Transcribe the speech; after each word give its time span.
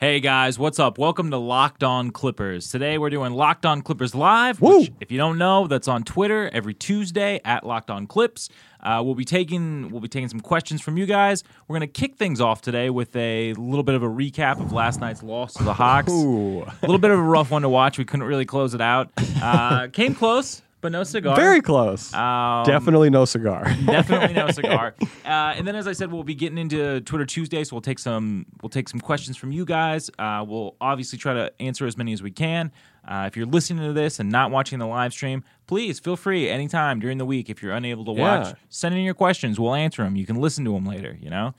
Hey 0.00 0.20
guys, 0.20 0.60
what's 0.60 0.78
up? 0.78 0.96
Welcome 0.96 1.32
to 1.32 1.38
Locked 1.38 1.82
On 1.82 2.12
Clippers. 2.12 2.70
Today 2.70 2.98
we're 2.98 3.10
doing 3.10 3.32
Locked 3.32 3.66
On 3.66 3.82
Clippers 3.82 4.14
Live, 4.14 4.60
which, 4.60 4.92
if 5.00 5.10
you 5.10 5.18
don't 5.18 5.38
know, 5.38 5.66
that's 5.66 5.88
on 5.88 6.04
Twitter 6.04 6.48
every 6.52 6.72
Tuesday 6.72 7.40
at 7.44 7.66
Locked 7.66 7.90
On 7.90 8.06
Clips. 8.06 8.48
Uh, 8.80 9.02
we'll 9.04 9.16
be 9.16 9.24
taking 9.24 9.90
we'll 9.90 10.00
be 10.00 10.06
taking 10.06 10.28
some 10.28 10.38
questions 10.38 10.80
from 10.80 10.98
you 10.98 11.04
guys. 11.04 11.42
We're 11.66 11.74
gonna 11.74 11.88
kick 11.88 12.14
things 12.14 12.40
off 12.40 12.62
today 12.62 12.90
with 12.90 13.16
a 13.16 13.54
little 13.54 13.82
bit 13.82 13.96
of 13.96 14.04
a 14.04 14.08
recap 14.08 14.60
of 14.60 14.72
last 14.72 15.00
night's 15.00 15.24
loss 15.24 15.54
to 15.54 15.64
the 15.64 15.74
Hawks. 15.74 16.12
A 16.12 16.86
little 16.86 16.98
bit 17.00 17.10
of 17.10 17.18
a 17.18 17.22
rough 17.22 17.50
one 17.50 17.62
to 17.62 17.68
watch. 17.68 17.98
We 17.98 18.04
couldn't 18.04 18.26
really 18.26 18.46
close 18.46 18.74
it 18.74 18.80
out. 18.80 19.10
Uh, 19.40 19.86
came 19.92 20.16
close, 20.16 20.62
but 20.80 20.92
no 20.92 21.02
cigar. 21.04 21.34
Very 21.36 21.60
close. 21.60 22.12
Um, 22.14 22.64
Definitely 22.64 23.10
no 23.10 23.24
cigar. 23.24 23.64
definitely 23.86 24.34
no 24.34 24.48
cigar. 24.52 24.94
Uh, 25.24 25.28
and 25.56 25.66
then, 25.66 25.74
as 25.76 25.86
I 25.88 25.92
said, 25.92 26.12
we'll 26.12 26.22
be 26.24 26.34
getting 26.34 26.58
into 26.58 27.00
Twitter 27.02 27.26
Tuesday, 27.26 27.64
so 27.64 27.74
we'll 27.74 27.80
take 27.82 27.98
some 27.98 28.46
we'll 28.62 28.70
take 28.70 28.88
some 28.88 29.00
questions 29.00 29.36
from 29.36 29.50
you 29.52 29.64
guys. 29.64 30.10
Uh, 30.18 30.44
we'll 30.46 30.76
obviously 30.80 31.18
try 31.18 31.34
to 31.34 31.52
answer 31.60 31.86
as 31.86 31.96
many 31.96 32.12
as 32.12 32.22
we 32.22 32.30
can. 32.30 32.70
Uh, 33.06 33.24
if 33.26 33.36
you're 33.36 33.46
listening 33.46 33.84
to 33.86 33.92
this 33.92 34.20
and 34.20 34.30
not 34.30 34.50
watching 34.50 34.78
the 34.78 34.86
live 34.86 35.12
stream, 35.12 35.42
please 35.66 35.98
feel 35.98 36.14
free 36.16 36.48
anytime 36.48 37.00
during 37.00 37.16
the 37.18 37.24
week. 37.24 37.48
If 37.48 37.62
you're 37.62 37.72
unable 37.72 38.04
to 38.04 38.12
watch, 38.12 38.46
Yeah. 38.48 38.52
send 38.68 38.94
in 38.94 39.00
your 39.02 39.14
questions. 39.14 39.58
We'll 39.58 39.74
answer 39.74 40.02
them. 40.04 40.14
You 40.14 40.26
can 40.26 40.36
listen 40.36 40.64
to 40.66 40.72
them 40.72 40.84
later. 40.84 41.16
You 41.20 41.30
know. 41.30 41.54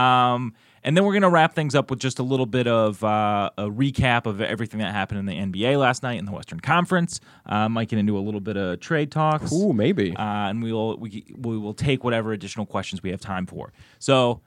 Um, 0.00 0.54
and 0.84 0.96
then 0.96 1.04
we're 1.04 1.14
gonna 1.14 1.30
wrap 1.30 1.54
things 1.54 1.74
up 1.74 1.90
with 1.90 1.98
just 1.98 2.18
a 2.18 2.22
little 2.22 2.46
bit 2.46 2.66
of 2.66 3.02
uh, 3.02 3.50
a 3.58 3.64
recap 3.64 4.26
of 4.26 4.40
everything 4.40 4.80
that 4.80 4.92
happened 4.92 5.18
in 5.20 5.26
the 5.50 5.58
NBA 5.60 5.78
last 5.78 6.02
night 6.02 6.18
in 6.18 6.26
the 6.26 6.32
Western 6.32 6.60
Conference. 6.60 7.20
Uh, 7.46 7.68
might 7.68 7.88
get 7.88 7.98
into 7.98 8.16
a 8.18 8.20
little 8.20 8.40
bit 8.40 8.56
of 8.56 8.80
trade 8.80 9.10
talks 9.10 9.52
Ooh, 9.52 9.72
maybe. 9.72 10.14
uh, 10.16 10.22
and 10.22 10.62
we 10.62 10.72
will 10.72 10.96
we, 10.98 11.24
we 11.36 11.58
will 11.58 11.74
take 11.74 12.04
whatever 12.04 12.32
additional 12.32 12.66
questions 12.66 13.02
we 13.02 13.10
have 13.10 13.20
time 13.20 13.46
for. 13.46 13.72
So, 13.98 14.40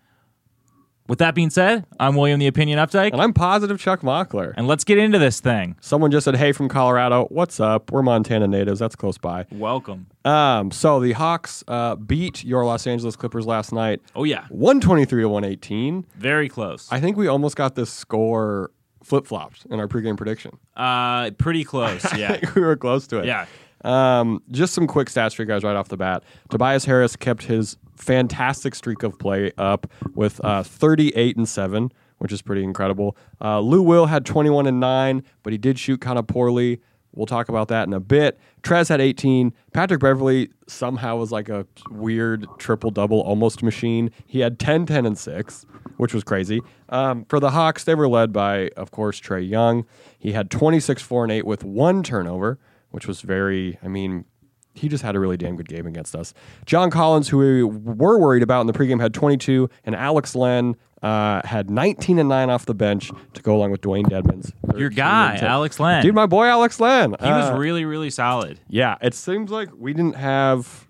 with 1.08 1.20
that 1.20 1.36
being 1.36 1.50
said, 1.50 1.86
I'm 2.00 2.16
William 2.16 2.40
the 2.40 2.48
Opinion 2.48 2.80
Updike, 2.80 3.12
and 3.14 3.22
I'm 3.22 3.34
positive 3.34 3.80
Chuck 3.80 4.02
Mockler. 4.02 4.54
and 4.58 4.68
let's 4.68 4.84
get 4.84 4.98
into 4.98 5.20
this 5.20 5.40
thing. 5.40 5.76
Someone 5.82 6.12
just 6.12 6.26
said, 6.26 6.36
"Hey, 6.36 6.52
from 6.52 6.68
Colorado, 6.70 7.26
what's 7.30 7.60
up? 7.60 7.92
We're 7.92 8.02
Montana 8.04 8.48
natives. 8.48 8.80
That's 8.80 8.96
close 8.96 9.18
by." 9.18 9.46
Welcome. 9.52 10.08
Um, 10.26 10.72
so 10.72 11.00
the 11.00 11.14
Hawks 11.14 11.64
uh, 11.68 11.96
beat 11.96 12.44
your 12.44 12.66
Los 12.66 12.86
Angeles 12.88 13.16
Clippers 13.16 13.46
last 13.46 13.72
night, 13.72 14.02
Oh 14.16 14.24
yeah, 14.24 14.46
123 14.50 15.22
to 15.24 15.30
118. 15.30 16.06
very 16.16 16.50
close. 16.50 16.88
I 16.92 17.00
think 17.00 17.18
we 17.18 17.28
almost 17.28 17.56
got 17.56 17.76
this 17.76 17.90
score 17.92 18.72
flip 19.04 19.26
flopped 19.26 19.66
in 19.70 19.80
our 19.80 19.88
pregame 19.88 20.18
prediction. 20.18 20.58
Uh, 20.76 21.32
pretty 21.32 21.64
close. 21.64 22.06
Yeah, 22.18 22.40
we 22.56 22.62
were 22.62 22.76
close 22.76 23.08
to 23.08 23.20
it. 23.20 23.26
yeah. 23.26 23.46
Um, 23.88 24.44
just 24.52 24.74
some 24.74 24.86
quick 24.86 25.08
stats 25.08 25.34
for 25.34 25.44
you 25.44 25.48
guys 25.48 25.64
right 25.64 25.76
off 25.76 25.88
the 25.88 25.98
bat. 25.98 26.24
Tobias 26.50 26.86
Harris 26.86 27.16
kept 27.16 27.44
his 27.44 27.78
fantastic 27.96 28.76
streak 28.76 29.02
of 29.04 29.18
play 29.18 29.52
up 29.58 29.88
with 30.14 30.44
uh, 30.44 30.62
38 30.64 31.38
and 31.38 31.48
7, 31.48 31.92
which 32.18 32.32
is 32.32 32.42
pretty 32.42 32.64
incredible. 32.64 33.16
Uh, 33.42 33.60
Lou 33.62 33.82
Will 33.82 34.08
had 34.08 34.26
21 34.26 34.68
and 34.68 34.80
9, 34.80 35.24
but 35.42 35.54
he 35.54 35.58
did 35.58 35.80
shoot 35.80 36.02
kind 36.02 36.20
of 36.20 36.28
poorly. 36.28 36.82
We'll 37.14 37.26
talk 37.26 37.50
about 37.50 37.70
that 37.70 37.88
in 37.88 37.94
a 37.94 38.00
bit. 38.00 38.40
Trez 38.62 38.90
had 38.90 39.02
18. 39.02 39.52
Patrick 39.74 40.02
Beverley 40.02 40.50
somehow 40.68 41.16
was 41.16 41.32
like 41.32 41.50
a 41.50 41.66
weird 41.90 42.46
triple 42.60 42.92
double 42.92 43.22
almost 43.22 43.64
machine. 43.64 44.12
He 44.28 44.42
had 44.42 44.60
10, 44.60 44.86
10, 44.86 45.06
and 45.06 45.18
6, 45.18 45.66
which 45.96 46.14
was 46.14 46.24
crazy. 46.24 46.62
Um, 46.90 47.26
for 47.26 47.40
the 47.40 47.52
Hawks, 47.52 47.86
they 47.86 47.96
were 47.96 48.08
led 48.08 48.32
by, 48.32 48.70
of 48.78 48.92
course, 48.92 49.20
Trae 49.20 49.48
Young. 49.48 49.86
He 50.20 50.34
had 50.34 50.52
26, 50.52 51.02
4, 51.02 51.24
and 51.24 51.32
8 51.32 51.46
with 51.46 51.64
one 51.64 52.04
turnover, 52.04 52.60
which 52.92 53.08
was 53.08 53.22
very, 53.22 53.78
I 53.84 53.88
mean, 53.88 54.26
he 54.74 54.88
just 54.90 55.04
had 55.04 55.16
a 55.16 55.20
really 55.20 55.38
damn 55.38 55.56
good 55.56 55.68
game 55.68 55.88
against 55.88 56.16
us. 56.16 56.34
John 56.66 56.92
Collins, 56.92 57.30
who 57.30 57.38
we 57.40 57.64
were 57.64 58.20
worried 58.20 58.44
about 58.44 58.62
in 58.62 58.68
the 58.68 58.74
pregame, 58.74 59.02
had 59.02 59.14
22, 59.14 59.70
and 59.86 59.96
Alex 59.96 60.36
Len 60.36 60.76
uh, 61.02 61.42
had 61.46 61.70
19 61.72 62.20
and 62.20 62.30
9 62.30 62.50
off 62.52 62.66
the 62.68 62.76
bench 62.76 63.12
to 63.34 63.42
go 63.42 63.56
along 63.56 63.72
with 63.72 63.82
Dewayne 63.82 64.06
Dedmons. 64.06 64.52
Your 64.78 64.90
guy, 64.90 65.38
Alex 65.38 65.80
Len. 65.80 66.04
Dude, 66.04 66.14
my 66.14 66.26
boy 66.28 66.46
Alex 66.46 66.80
Len. 66.80 67.16
he 67.20 67.26
was 67.30 67.50
Uh, 67.52 67.58
really, 67.58 67.86
really 67.86 68.10
solid. 68.12 68.60
yeah, 68.68 68.98
it 69.02 69.14
seems 69.16 69.50
like 69.52 69.70
we 69.78 69.94
didn't 69.94 70.16
have 70.16 70.88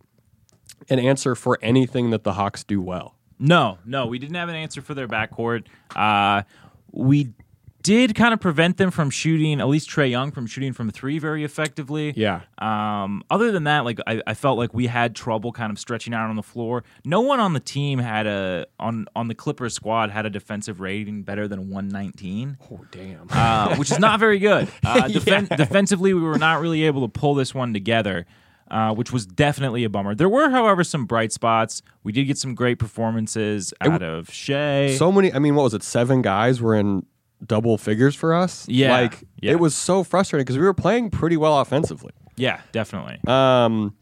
an 0.90 1.00
answer 1.00 1.36
for 1.36 1.58
anything 1.62 2.10
that 2.12 2.24
the 2.24 2.34
Hawks 2.34 2.64
do 2.64 2.82
well. 2.82 3.16
No, 3.40 3.78
no, 3.86 4.06
we 4.08 4.18
didn't 4.20 4.36
have 4.36 4.50
an 4.50 4.56
answer 4.56 4.82
for 4.82 4.94
their 4.94 5.08
backcourt. 5.08 5.66
Uh, 5.96 6.42
we 6.92 7.34
did 7.88 8.16
kind 8.16 8.34
of 8.34 8.42
prevent 8.42 8.76
them 8.78 8.92
from 8.92 9.10
shooting, 9.10 9.62
at 9.62 9.68
least 9.70 9.90
Trae 9.90 10.10
Young, 10.12 10.32
from 10.32 10.46
shooting 10.46 10.74
from 10.74 10.90
three 10.92 11.20
very 11.20 11.44
effectively. 11.46 12.14
Yeah. 12.18 12.42
Um, 12.58 13.24
other 13.30 13.52
than 13.52 13.64
that, 13.64 13.86
like 13.86 14.00
I, 14.06 14.22
I 14.28 14.34
felt 14.34 14.58
like 14.58 14.74
we 14.74 14.88
had 14.88 15.16
trouble 15.16 15.52
kind 15.54 15.72
of 15.72 15.80
stretching 15.80 16.14
out 16.14 16.30
on 16.30 16.36
the 16.36 16.44
floor. 16.44 16.84
No 17.06 17.22
one 17.22 17.40
on 17.40 17.54
the 17.54 17.60
team 17.62 18.00
had 18.00 18.28
a 18.28 18.68
on 18.80 19.06
on 19.16 19.28
the 19.30 19.36
Clippers 19.36 19.74
squad 19.74 20.12
had 20.12 20.26
a 20.26 20.30
defensive 20.30 20.80
rating 20.82 21.24
better 21.24 21.48
than 21.48 21.70
119, 21.70 22.58
Oh, 22.72 22.82
damn. 22.92 23.28
uh, 23.30 23.76
which 23.78 23.92
is 23.92 24.00
not 24.00 24.20
very 24.20 24.40
good. 24.40 24.68
Uh, 24.86 25.04
defen- 25.08 25.56
Defensively, 25.58 26.14
we 26.14 26.22
were 26.22 26.38
not 26.38 26.62
really 26.62 26.84
able 26.84 27.02
to 27.02 27.08
pull 27.20 27.36
this 27.36 27.54
one 27.54 27.74
together. 27.74 28.26
Uh, 28.70 28.94
which 28.94 29.14
was 29.14 29.26
definitely 29.26 29.86
a 29.86 29.90
bummer. 29.90 30.14
There 30.14 30.28
were, 30.28 30.50
however, 30.50 30.84
some 30.84 31.06
bright 31.06 31.32
spots. 31.32 31.82
We 32.04 32.12
did 32.12 32.26
get 32.26 32.38
some 32.38 32.54
great 32.54 32.80
performances 32.80 33.74
out 33.80 34.04
of 34.04 34.30
Shai. 34.30 34.94
so 34.98 35.10
many, 35.10 35.32
I 35.32 35.40
mean, 35.40 35.56
what 35.56 35.64
was 35.64 35.74
it? 35.74 35.84
Seven 35.84 36.22
guys 36.22 36.62
were 36.62 36.76
in 36.76 37.06
double 37.46 37.78
figures 37.78 38.16
for 38.16 38.34
us. 38.34 38.68
Yeah, 38.68 38.92
Like, 38.92 39.24
yeah. 39.42 39.52
it 39.52 39.60
was 39.60 39.76
so 39.76 40.04
frustrating 40.04 40.44
because 40.44 40.58
we 40.58 40.64
were 40.64 40.74
playing 40.74 41.10
pretty 41.12 41.38
well 41.38 41.60
offensively. 41.60 42.12
yeah, 42.36 42.62
definitely. 42.72 43.20
Um, 43.28 43.96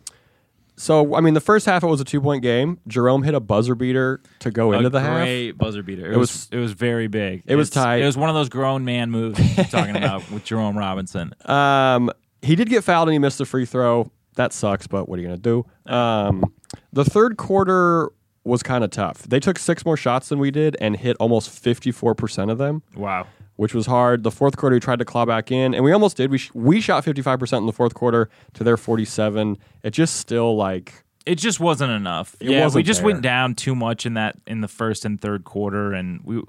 so 0.77 1.15
I 1.15 1.21
mean, 1.21 1.33
the 1.35 1.41
first 1.41 1.65
half 1.65 1.83
it 1.83 1.87
was 1.87 2.01
a 2.01 2.05
two 2.05 2.19
point 2.19 2.43
game. 2.43 2.79
Jerome 2.87 3.23
hit 3.23 3.33
a 3.33 3.39
buzzer 3.39 3.75
beater 3.75 4.21
to 4.39 4.51
go 4.51 4.73
into 4.73 4.87
a 4.87 4.89
the 4.89 4.99
half. 4.99 5.19
great 5.23 5.51
buzzer 5.53 5.81
beater. 5.83 6.05
It, 6.11 6.13
It 6.15 6.17
was, 6.17 6.31
was- 6.31 6.49
it 6.51 6.57
was 6.57 6.71
very 6.73 7.07
big. 7.07 7.43
it 7.45 7.55
was 7.55 7.69
tight. 7.69 8.01
It 8.01 8.05
was 8.05 8.17
one 8.17 8.27
of 8.29 8.35
those 8.35 8.49
grown 8.49 8.83
man 8.83 9.09
moves 9.09 9.39
talking 9.69 9.95
about 9.95 10.29
with 10.31 10.43
Jerome 10.43 10.77
Robinson. 10.77 11.33
Um, 11.45 12.11
he 12.41 12.55
did 12.55 12.69
get 12.69 12.83
fouled 12.83 13.07
and 13.07 13.13
he 13.13 13.19
missed 13.19 13.37
the 13.37 13.45
free 13.45 13.65
throw. 13.65 14.11
That 14.35 14.51
sucks, 14.51 14.85
but 14.85 15.07
what 15.07 15.17
are 15.17 15.21
you 15.21 15.29
gonna 15.29 15.37
do? 15.39 15.65
Um, 15.85 16.43
the 16.91 17.05
third 17.05 17.37
quarter 17.37 18.09
was 18.45 18.63
kind 18.63 18.83
of 18.83 18.91
tough. 18.91 19.23
They 19.23 19.39
took 19.39 19.57
six 19.59 19.85
more 19.85 19.97
shots 19.97 20.29
than 20.29 20.39
we 20.39 20.51
did 20.51 20.77
and 20.79 20.95
hit 20.95 21.17
almost 21.19 21.49
fifty 21.49 21.91
four 21.91 22.13
percent 22.15 22.51
of 22.51 22.57
them. 22.57 22.83
Wow. 22.95 23.27
which 23.55 23.73
was 23.73 23.85
hard. 23.85 24.23
The 24.23 24.31
fourth 24.31 24.57
quarter, 24.57 24.75
we 24.75 24.79
tried 24.81 24.99
to 24.99 25.05
claw 25.05 25.25
back 25.25 25.49
in, 25.51 25.73
and 25.73 25.83
we 25.83 25.93
almost 25.93 26.17
did. 26.17 26.29
We 26.29 26.37
sh- 26.37 26.51
we 26.53 26.81
shot 26.81 27.03
fifty 27.05 27.21
five 27.21 27.39
percent 27.39 27.61
in 27.61 27.67
the 27.67 27.73
fourth 27.73 27.93
quarter 27.93 28.29
to 28.55 28.63
their 28.65 28.75
forty 28.77 29.05
seven. 29.05 29.57
It 29.81 29.91
just 29.91 30.17
still 30.17 30.55
like 30.57 31.04
It 31.25 31.35
just 31.39 31.59
wasn't 31.59 31.91
enough. 31.91 32.35
It 32.39 32.49
yeah, 32.51 32.57
we 32.59 32.63
wasn't 32.63 32.85
just 32.85 32.99
there. 32.99 33.07
went 33.07 33.21
down 33.21 33.55
too 33.55 33.73
much 33.75 34.05
in 34.05 34.13
that 34.13 34.35
in 34.45 34.61
the 34.61 34.67
first 34.67 35.05
and 35.05 35.19
third 35.19 35.43
quarter, 35.43 35.91
and 35.93 36.21
we, 36.23 36.41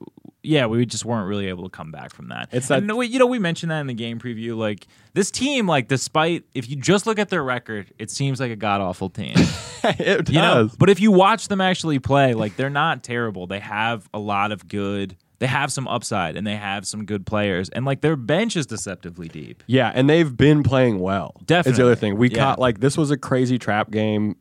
yeah, 0.43 0.67
we 0.67 0.85
just 0.85 1.05
weren't 1.05 1.27
really 1.29 1.47
able 1.49 1.65
to 1.65 1.71
come 1.71 1.91
back 1.91 2.13
from 2.15 2.29
that. 2.29 2.49
It's 2.53 2.69
that- 2.69 2.85
we, 2.95 3.07
you 3.07 3.19
know, 3.19 3.27
we 3.27 3.39
mentioned 3.39 3.71
that 3.71 3.81
in 3.81 3.87
the 3.87 3.95
game 3.95 4.19
preview. 4.19 4.55
Like 4.57 4.87
this 5.15 5.31
team, 5.31 5.67
like 5.67 5.89
despite 5.89 6.45
if 6.55 6.69
you 6.69 6.77
just 6.77 7.07
look 7.07 7.19
at 7.19 7.31
their 7.31 7.43
record, 7.43 7.91
it 7.99 8.11
seems 8.11 8.39
like 8.39 8.51
a 8.51 8.57
god 8.57 8.81
awful 8.83 9.09
team. 9.09 9.35
it 9.85 10.27
does. 10.27 10.35
You 10.35 10.41
know, 10.43 10.71
but 10.79 10.91
if 10.91 11.01
you 11.01 11.11
watch 11.11 11.49
them 11.49 11.61
actually 11.63 11.99
play, 11.99 12.35
like 12.35 12.57
they're 12.57 12.69
not 12.69 13.03
terrible. 13.03 13.47
They 13.47 13.61
have 13.61 14.09
a 14.13 14.19
lot 14.19 14.53
of 14.53 14.69
good. 14.69 15.17
They 15.39 15.47
have 15.47 15.71
some 15.71 15.87
upside 15.89 16.37
and 16.37 16.47
they 16.47 16.57
have 16.57 16.87
some 16.87 17.05
good 17.07 17.25
players, 17.27 17.69
and 17.71 17.85
like 17.87 18.01
their 18.03 18.17
bench 18.17 18.57
is 18.57 18.67
deceptively 18.67 19.29
deep. 19.29 19.63
Yeah, 19.67 19.91
and 19.95 20.09
they've 20.09 20.35
been 20.35 20.63
playing 20.63 20.99
well. 21.01 21.35
Definitely, 21.47 21.71
it's 21.71 21.79
the 21.79 21.85
other 21.85 21.95
thing. 21.95 22.17
We 22.17 22.29
Yeah. 22.31 22.37
caught 22.45 22.59
like 22.59 22.81
this 22.81 22.97
was 22.99 23.11
a 23.11 23.17
crazy 23.17 23.59
trap 23.59 23.91
game. 23.91 24.37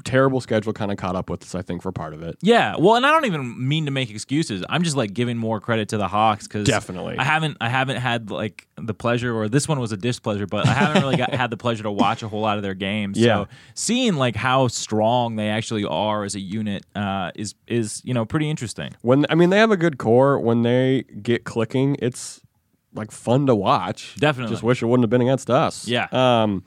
Terrible 0.00 0.40
schedule 0.40 0.72
kind 0.72 0.90
of 0.90 0.96
caught 0.96 1.16
up 1.16 1.28
with 1.28 1.42
us. 1.42 1.54
I 1.54 1.62
think 1.62 1.82
for 1.82 1.92
part 1.92 2.14
of 2.14 2.22
it. 2.22 2.36
Yeah, 2.40 2.76
well, 2.78 2.96
and 2.96 3.04
I 3.04 3.10
don't 3.10 3.26
even 3.26 3.68
mean 3.68 3.84
to 3.84 3.90
make 3.90 4.10
excuses. 4.10 4.64
I'm 4.68 4.82
just 4.82 4.96
like 4.96 5.12
giving 5.12 5.36
more 5.36 5.60
credit 5.60 5.90
to 5.90 5.98
the 5.98 6.08
Hawks 6.08 6.46
because 6.46 6.66
Definitely. 6.66 7.18
I 7.18 7.24
haven't 7.24 7.58
I 7.60 7.68
haven't 7.68 7.96
had 7.96 8.30
like 8.30 8.66
the 8.76 8.94
pleasure, 8.94 9.34
or 9.36 9.48
this 9.48 9.68
one 9.68 9.78
was 9.78 9.92
a 9.92 9.96
displeasure, 9.96 10.46
but 10.46 10.66
I 10.66 10.72
haven't 10.72 11.02
really 11.02 11.16
got, 11.16 11.34
had 11.34 11.50
the 11.50 11.56
pleasure 11.56 11.82
to 11.82 11.90
watch 11.90 12.22
a 12.22 12.28
whole 12.28 12.40
lot 12.40 12.56
of 12.56 12.62
their 12.62 12.74
games. 12.74 13.18
Yeah. 13.18 13.44
So 13.44 13.48
seeing 13.74 14.14
like 14.14 14.36
how 14.36 14.68
strong 14.68 15.36
they 15.36 15.48
actually 15.48 15.84
are 15.84 16.24
as 16.24 16.34
a 16.34 16.40
unit 16.40 16.84
uh, 16.94 17.32
is 17.34 17.54
is 17.66 18.00
you 18.04 18.14
know 18.14 18.24
pretty 18.24 18.48
interesting. 18.48 18.92
When 19.02 19.26
I 19.28 19.34
mean 19.34 19.50
they 19.50 19.58
have 19.58 19.70
a 19.70 19.76
good 19.76 19.98
core. 19.98 20.38
When 20.38 20.62
they 20.62 21.02
get 21.22 21.44
clicking, 21.44 21.96
it's 22.00 22.40
like 22.94 23.10
fun 23.10 23.46
to 23.46 23.54
watch. 23.54 24.16
Definitely. 24.18 24.52
Just 24.52 24.62
wish 24.62 24.82
it 24.82 24.86
wouldn't 24.86 25.04
have 25.04 25.10
been 25.10 25.22
against 25.22 25.50
us. 25.50 25.86
Yeah. 25.86 26.08
Um, 26.12 26.64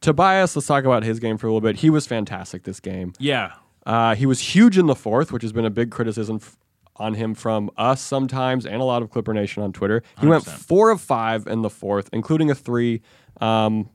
Tobias, 0.00 0.56
let's 0.56 0.66
talk 0.66 0.84
about 0.84 1.02
his 1.02 1.18
game 1.20 1.36
for 1.36 1.46
a 1.46 1.50
little 1.50 1.60
bit. 1.60 1.76
He 1.76 1.90
was 1.90 2.06
fantastic 2.06 2.62
this 2.64 2.80
game. 2.80 3.12
Yeah, 3.18 3.52
Uh, 3.86 4.14
he 4.14 4.26
was 4.26 4.40
huge 4.40 4.76
in 4.78 4.86
the 4.86 4.94
fourth, 4.94 5.32
which 5.32 5.42
has 5.42 5.52
been 5.52 5.64
a 5.64 5.70
big 5.70 5.90
criticism 5.90 6.36
f- 6.36 6.56
on 6.96 7.14
him 7.14 7.34
from 7.34 7.70
us 7.78 8.00
sometimes 8.00 8.66
and 8.66 8.76
a 8.76 8.84
lot 8.84 9.02
of 9.02 9.10
Clipper 9.10 9.32
Nation 9.32 9.62
on 9.62 9.72
Twitter. 9.72 10.02
He 10.20 10.26
went 10.26 10.44
100%. 10.44 10.58
four 10.58 10.90
of 10.90 11.00
five 11.00 11.46
in 11.46 11.62
the 11.62 11.70
fourth, 11.70 12.10
including 12.12 12.50
a 12.50 12.54
three. 12.54 13.00
Um, 13.40 13.88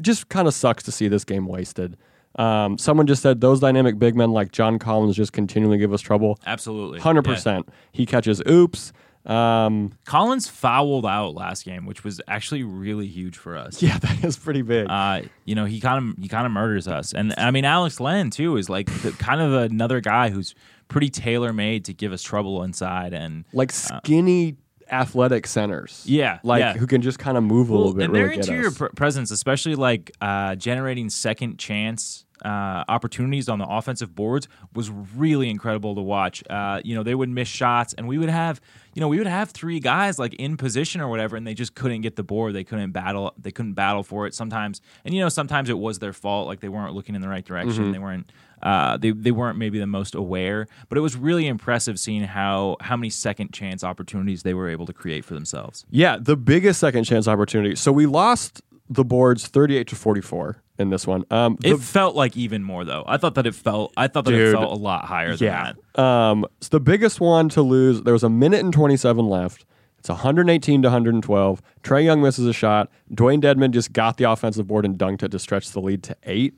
just 0.00 0.28
kind 0.28 0.46
of 0.46 0.54
sucks 0.54 0.82
to 0.84 0.92
see 0.92 1.08
this 1.08 1.24
game 1.24 1.46
wasted. 1.46 1.96
Um, 2.36 2.76
someone 2.78 3.06
just 3.06 3.22
said 3.22 3.40
those 3.40 3.60
dynamic 3.60 3.98
big 3.98 4.14
men 4.14 4.30
like 4.30 4.52
John 4.52 4.78
Collins 4.78 5.16
just 5.16 5.32
continually 5.32 5.78
give 5.78 5.92
us 5.92 6.00
trouble. 6.00 6.38
absolutely, 6.46 7.00
Hundred 7.00 7.26
Yeah. 7.26 7.32
percent. 7.34 7.68
He 7.92 8.04
catches 8.06 8.40
oops. 8.48 8.92
Um, 9.26 9.92
Collins 10.04 10.48
fouled 10.48 11.04
out 11.04 11.34
last 11.34 11.64
game, 11.64 11.84
which 11.84 12.04
was 12.04 12.20
actually 12.28 12.62
really 12.62 13.06
huge 13.06 13.36
for 13.36 13.56
us. 13.56 13.82
yeah, 13.82 13.98
that 14.00 14.24
is 14.24 14.36
pretty 14.36 14.62
big. 14.62 14.86
Uh, 14.88 15.22
you 15.44 15.54
know, 15.54 15.64
he 15.64 15.80
kind 15.80 16.10
of 16.10 16.22
he 16.22 16.28
kind 16.28 16.46
of 16.46 16.52
murders 16.52 16.86
us, 16.86 17.12
and 17.12 17.34
I 17.36 17.50
mean 17.50 17.64
Alex 17.64 17.98
Len 18.00 18.30
too 18.30 18.56
is 18.56 18.70
like 18.70 18.86
the, 19.02 19.12
kind 19.12 19.40
of 19.40 19.52
another 19.52 20.00
guy 20.00 20.30
who's 20.30 20.54
pretty 20.88 21.10
tailor 21.10 21.52
made 21.52 21.84
to 21.86 21.92
give 21.92 22.12
us 22.12 22.22
trouble 22.22 22.62
inside, 22.62 23.12
and 23.12 23.44
like 23.52 23.72
skinny 23.72 24.56
athletic 24.90 25.46
centers. 25.46 26.04
Yeah, 26.06 26.38
like 26.42 26.60
yeah. 26.60 26.74
who 26.74 26.86
can 26.86 27.02
just 27.02 27.18
kind 27.18 27.36
of 27.36 27.42
move 27.42 27.70
a 27.70 27.76
little 27.76 27.94
bit. 27.94 28.04
and 28.04 28.12
really 28.12 28.28
their 28.28 28.34
interior 28.34 28.70
pr- 28.70 28.86
presence, 28.94 29.30
especially 29.30 29.74
like 29.74 30.12
uh, 30.20 30.54
generating 30.54 31.10
second 31.10 31.58
chance 31.58 32.25
uh, 32.44 32.84
opportunities 32.88 33.48
on 33.48 33.58
the 33.58 33.66
offensive 33.66 34.14
boards, 34.14 34.48
was 34.74 34.90
really 34.90 35.48
incredible 35.48 35.94
to 35.94 36.00
watch. 36.00 36.42
Uh, 36.48 36.80
you 36.84 36.94
know, 36.94 37.02
they 37.02 37.14
would 37.14 37.28
miss 37.28 37.48
shots, 37.48 37.94
and 37.94 38.06
we 38.06 38.18
would 38.18 38.28
have, 38.28 38.60
you 38.94 39.00
know, 39.00 39.08
we 39.08 39.18
would 39.18 39.26
have 39.26 39.50
three 39.50 39.80
guys 39.80 40.18
like 40.18 40.34
in 40.34 40.56
position 40.56 41.00
or 41.00 41.08
whatever, 41.08 41.36
and 41.36 41.46
they 41.46 41.54
just 41.54 41.74
couldn't 41.74 42.02
get 42.02 42.16
the 42.16 42.22
board. 42.22 42.54
They 42.54 42.64
couldn't 42.64 42.92
battle. 42.92 43.32
They 43.38 43.50
couldn't 43.50 43.74
battle 43.74 44.02
for 44.02 44.26
it 44.26 44.34
sometimes. 44.34 44.80
And 45.04 45.14
you 45.14 45.20
know, 45.20 45.28
sometimes 45.28 45.70
it 45.70 45.78
was 45.78 45.98
their 45.98 46.12
fault. 46.12 46.46
Like 46.46 46.60
they 46.60 46.68
weren't 46.68 46.94
looking 46.94 47.14
in 47.14 47.20
the 47.20 47.28
right 47.28 47.44
direction. 47.44 47.84
Mm-hmm. 47.84 47.92
They 47.92 47.98
weren't. 47.98 48.32
Uh, 48.62 48.96
they 48.96 49.10
they 49.10 49.30
weren't 49.30 49.58
maybe 49.58 49.78
the 49.78 49.86
most 49.86 50.14
aware, 50.14 50.66
but 50.88 50.96
it 50.96 51.02
was 51.02 51.14
really 51.14 51.46
impressive 51.46 51.98
seeing 52.00 52.22
how 52.22 52.76
how 52.80 52.96
many 52.96 53.10
second 53.10 53.52
chance 53.52 53.84
opportunities 53.84 54.42
they 54.42 54.54
were 54.54 54.68
able 54.68 54.86
to 54.86 54.94
create 54.94 55.24
for 55.24 55.34
themselves. 55.34 55.84
Yeah, 55.90 56.16
the 56.18 56.36
biggest 56.36 56.80
second 56.80 57.04
chance 57.04 57.28
opportunity. 57.28 57.76
So 57.76 57.92
we 57.92 58.06
lost 58.06 58.62
the 58.88 59.04
boards 59.04 59.46
38 59.46 59.88
to 59.88 59.96
44 59.96 60.62
in 60.78 60.90
this 60.90 61.06
one. 61.06 61.24
Um, 61.30 61.58
It 61.64 61.78
felt 61.78 62.14
like 62.14 62.36
even 62.36 62.62
more 62.62 62.84
though. 62.84 63.04
I 63.06 63.16
thought 63.16 63.34
that 63.34 63.46
it 63.46 63.54
felt. 63.54 63.92
I 63.96 64.08
thought 64.08 64.24
that 64.26 64.34
it 64.34 64.52
felt 64.52 64.72
a 64.72 64.80
lot 64.80 65.06
higher 65.06 65.36
than 65.36 65.46
yeah. 65.46 65.72
that. 65.94 66.00
Um, 66.00 66.46
it's 66.58 66.68
the 66.68 66.80
biggest 66.80 67.20
one 67.20 67.48
to 67.50 67.62
lose. 67.62 68.02
There 68.02 68.12
was 68.12 68.24
a 68.24 68.30
minute 68.30 68.60
and 68.60 68.72
27 68.72 69.26
left. 69.26 69.64
It's 69.98 70.08
118 70.08 70.82
to 70.82 70.88
112. 70.88 71.62
Trae 71.82 72.04
Young 72.04 72.22
misses 72.22 72.46
a 72.46 72.52
shot. 72.52 72.90
Dewayne 73.12 73.42
Dedmon 73.42 73.72
just 73.72 73.92
got 73.92 74.18
the 74.18 74.24
offensive 74.30 74.66
board 74.66 74.84
and 74.84 74.96
dunked 74.96 75.24
it 75.24 75.30
to 75.32 75.38
stretch 75.38 75.70
the 75.70 75.80
lead 75.80 76.04
to 76.04 76.16
eight. 76.22 76.54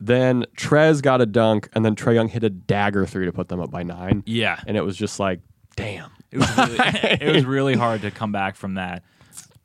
Then 0.00 0.46
Trez 0.56 1.02
got 1.02 1.20
a 1.20 1.26
dunk, 1.26 1.68
and 1.74 1.84
then 1.84 1.94
Trae 1.94 2.14
Young 2.14 2.28
hit 2.28 2.44
a 2.44 2.50
dagger 2.50 3.06
three 3.06 3.26
to 3.26 3.32
put 3.32 3.48
them 3.48 3.60
up 3.60 3.70
by 3.70 3.82
nine. 3.82 4.22
Yeah, 4.26 4.60
And 4.66 4.76
it 4.76 4.82
was 4.82 4.96
just 4.96 5.20
like, 5.20 5.40
damn. 5.76 6.10
it 6.30 6.38
was 6.38 6.56
really, 6.56 6.78
it 7.20 7.34
was 7.34 7.44
really 7.44 7.74
hard 7.74 8.02
to 8.02 8.10
come 8.10 8.32
back 8.32 8.56
from 8.56 8.74
that. 8.74 9.02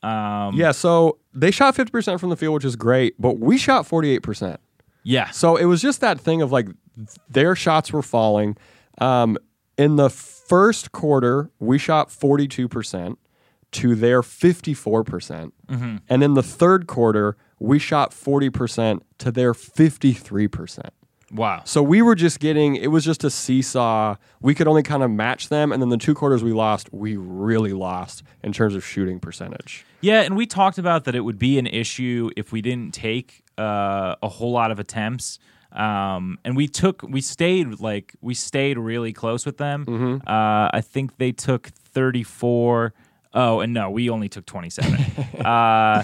Um, 0.03 0.55
Yeah, 0.55 0.71
so 0.71 1.17
they 1.33 1.51
shot 1.51 1.75
50% 1.75 2.19
from 2.19 2.29
the 2.29 2.35
field, 2.35 2.53
which 2.53 2.65
is 2.65 2.75
great, 2.75 3.15
but 3.19 3.39
we 3.39 3.57
shot 3.57 3.87
48%. 3.87 4.57
yeah, 5.03 5.29
So 5.31 5.55
it 5.55 5.65
was 5.65 5.81
just 5.81 6.01
that 6.01 6.19
thing 6.19 6.41
of 6.41 6.51
like 6.51 6.67
their 7.29 7.55
shots 7.55 7.91
were 7.91 8.01
falling. 8.01 8.57
Um, 8.99 9.37
in 9.77 9.95
the 9.95 10.09
first 10.09 10.91
quarter, 10.91 11.49
we 11.59 11.77
shot 11.77 12.09
42% 12.09 13.17
to 13.71 13.95
their 13.95 14.21
54%. 14.21 15.05
percent 15.05 15.53
Mm-hmm. 15.67 15.97
And 16.09 16.23
in 16.23 16.33
the 16.35 16.43
third 16.43 16.85
quarter, 16.85 17.35
we 17.59 17.79
shot 17.79 18.11
40% 18.11 19.01
to 19.19 19.31
their 19.31 19.53
53%. 19.53 20.89
Wow. 21.33 21.61
So 21.65 21.81
we 21.83 22.01
were 22.01 22.15
just 22.15 22.39
getting, 22.39 22.75
it 22.75 22.87
was 22.87 23.03
just 23.03 23.23
a 23.23 23.29
seesaw. 23.29 24.15
We 24.41 24.53
could 24.55 24.67
only 24.67 24.83
kind 24.83 25.03
of 25.03 25.11
match 25.11 25.49
them. 25.49 25.71
And 25.71 25.81
then 25.81 25.89
the 25.89 25.97
two 25.97 26.13
quarters 26.13 26.43
we 26.43 26.53
lost, 26.53 26.91
we 26.93 27.17
really 27.17 27.73
lost 27.73 28.23
in 28.43 28.53
terms 28.53 28.75
of 28.75 28.85
shooting 28.85 29.19
percentage. 29.19 29.85
Yeah, 30.01 30.21
and 30.21 30.35
we 30.35 30.45
talked 30.45 30.77
about 30.77 31.05
that 31.05 31.15
it 31.15 31.21
would 31.21 31.39
be 31.39 31.57
an 31.59 31.67
issue 31.67 32.29
if 32.37 32.51
we 32.51 32.61
didn't 32.61 32.93
take 32.93 33.43
uh, 33.57 34.15
a 34.21 34.27
whole 34.29 34.51
lot 34.51 34.71
of 34.71 34.79
attempts. 34.79 35.39
Um, 35.71 36.37
and 36.45 36.55
we 36.55 36.67
took, 36.67 37.01
we 37.03 37.19
stayed 37.21 37.79
like 37.79 38.13
we 38.21 38.35
stayed 38.35 38.77
really 38.77 39.11
close 39.11 39.43
with 39.45 39.57
them. 39.57 39.85
Mm-hmm. 39.85 40.27
Uh, 40.27 40.69
I 40.71 40.81
think 40.81 41.17
they 41.17 41.31
took 41.31 41.67
thirty 41.67 42.21
four. 42.21 42.93
Oh, 43.33 43.59
and 43.59 43.73
no, 43.73 43.89
we 43.89 44.07
only 44.11 44.29
took 44.29 44.45
twenty 44.45 44.69
seven. 44.69 44.99
uh, 45.45 46.03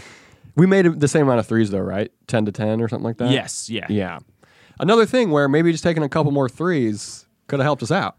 We 0.55 0.65
made 0.65 0.99
the 0.99 1.07
same 1.07 1.23
amount 1.27 1.39
of 1.39 1.47
threes, 1.47 1.69
though, 1.69 1.79
right? 1.79 2.11
10 2.27 2.45
to 2.45 2.51
10 2.51 2.81
or 2.81 2.89
something 2.89 3.03
like 3.05 3.17
that? 3.17 3.31
yes, 3.31 3.69
yeah, 3.69 3.85
Yeah. 3.89 4.19
Another 4.79 5.05
thing 5.05 5.29
where 5.31 5.47
maybe 5.49 5.71
just 5.71 5.83
taking 5.83 6.03
a 6.03 6.09
couple 6.09 6.31
more 6.31 6.47
threes 6.49 7.25
could 7.47 7.59
have 7.59 7.65
helped 7.65 7.83
us 7.83 7.91
out. 7.91 8.15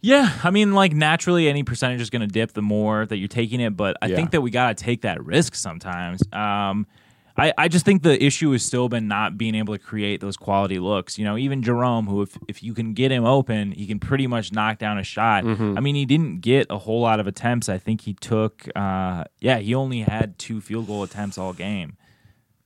Yeah, 0.00 0.32
I 0.42 0.50
mean, 0.50 0.72
like 0.74 0.92
naturally, 0.92 1.48
any 1.48 1.62
percentage 1.62 2.00
is 2.00 2.10
going 2.10 2.22
to 2.22 2.26
dip 2.26 2.52
the 2.54 2.62
more 2.62 3.06
that 3.06 3.18
you're 3.18 3.28
taking 3.28 3.60
it. 3.60 3.76
But 3.76 3.96
I 4.02 4.06
Yeah. 4.06 4.16
think 4.16 4.32
that 4.32 4.40
we 4.40 4.50
got 4.50 4.76
to 4.76 4.84
take 4.84 5.02
that 5.02 5.24
risk 5.24 5.54
sometimes. 5.54 6.20
Um, 6.32 6.86
I, 7.36 7.54
I 7.56 7.68
just 7.68 7.84
think 7.86 8.02
the 8.02 8.22
issue 8.22 8.50
has 8.50 8.62
still 8.64 8.88
been 8.90 9.06
not 9.08 9.38
being 9.38 9.54
able 9.54 9.72
to 9.74 9.78
create 9.78 10.20
those 10.20 10.36
quality 10.36 10.78
looks. 10.80 11.18
You 11.18 11.24
know, 11.24 11.38
even 11.38 11.62
Jerome, 11.62 12.06
who 12.06 12.22
if, 12.22 12.36
if 12.48 12.62
you 12.64 12.74
can 12.74 12.92
get 12.94 13.10
him 13.12 13.24
open, 13.24 13.70
he 13.72 13.86
can 13.86 14.00
pretty 14.00 14.26
much 14.26 14.52
knock 14.52 14.78
down 14.78 14.98
a 14.98 15.02
shot. 15.04 15.44
Mm-hmm. 15.44 15.78
I 15.78 15.80
mean, 15.80 15.94
he 15.94 16.04
didn't 16.04 16.40
get 16.40 16.66
a 16.68 16.78
whole 16.78 17.00
lot 17.00 17.20
of 17.20 17.26
attempts. 17.28 17.68
I 17.68 17.78
think 17.78 18.02
he 18.02 18.12
took, 18.14 18.68
uh, 18.76 19.24
yeah, 19.40 19.58
he 19.58 19.74
only 19.74 20.00
had 20.00 20.36
two 20.38 20.60
field 20.60 20.88
goal 20.88 21.04
attempts 21.04 21.38
all 21.38 21.52
game. 21.52 21.96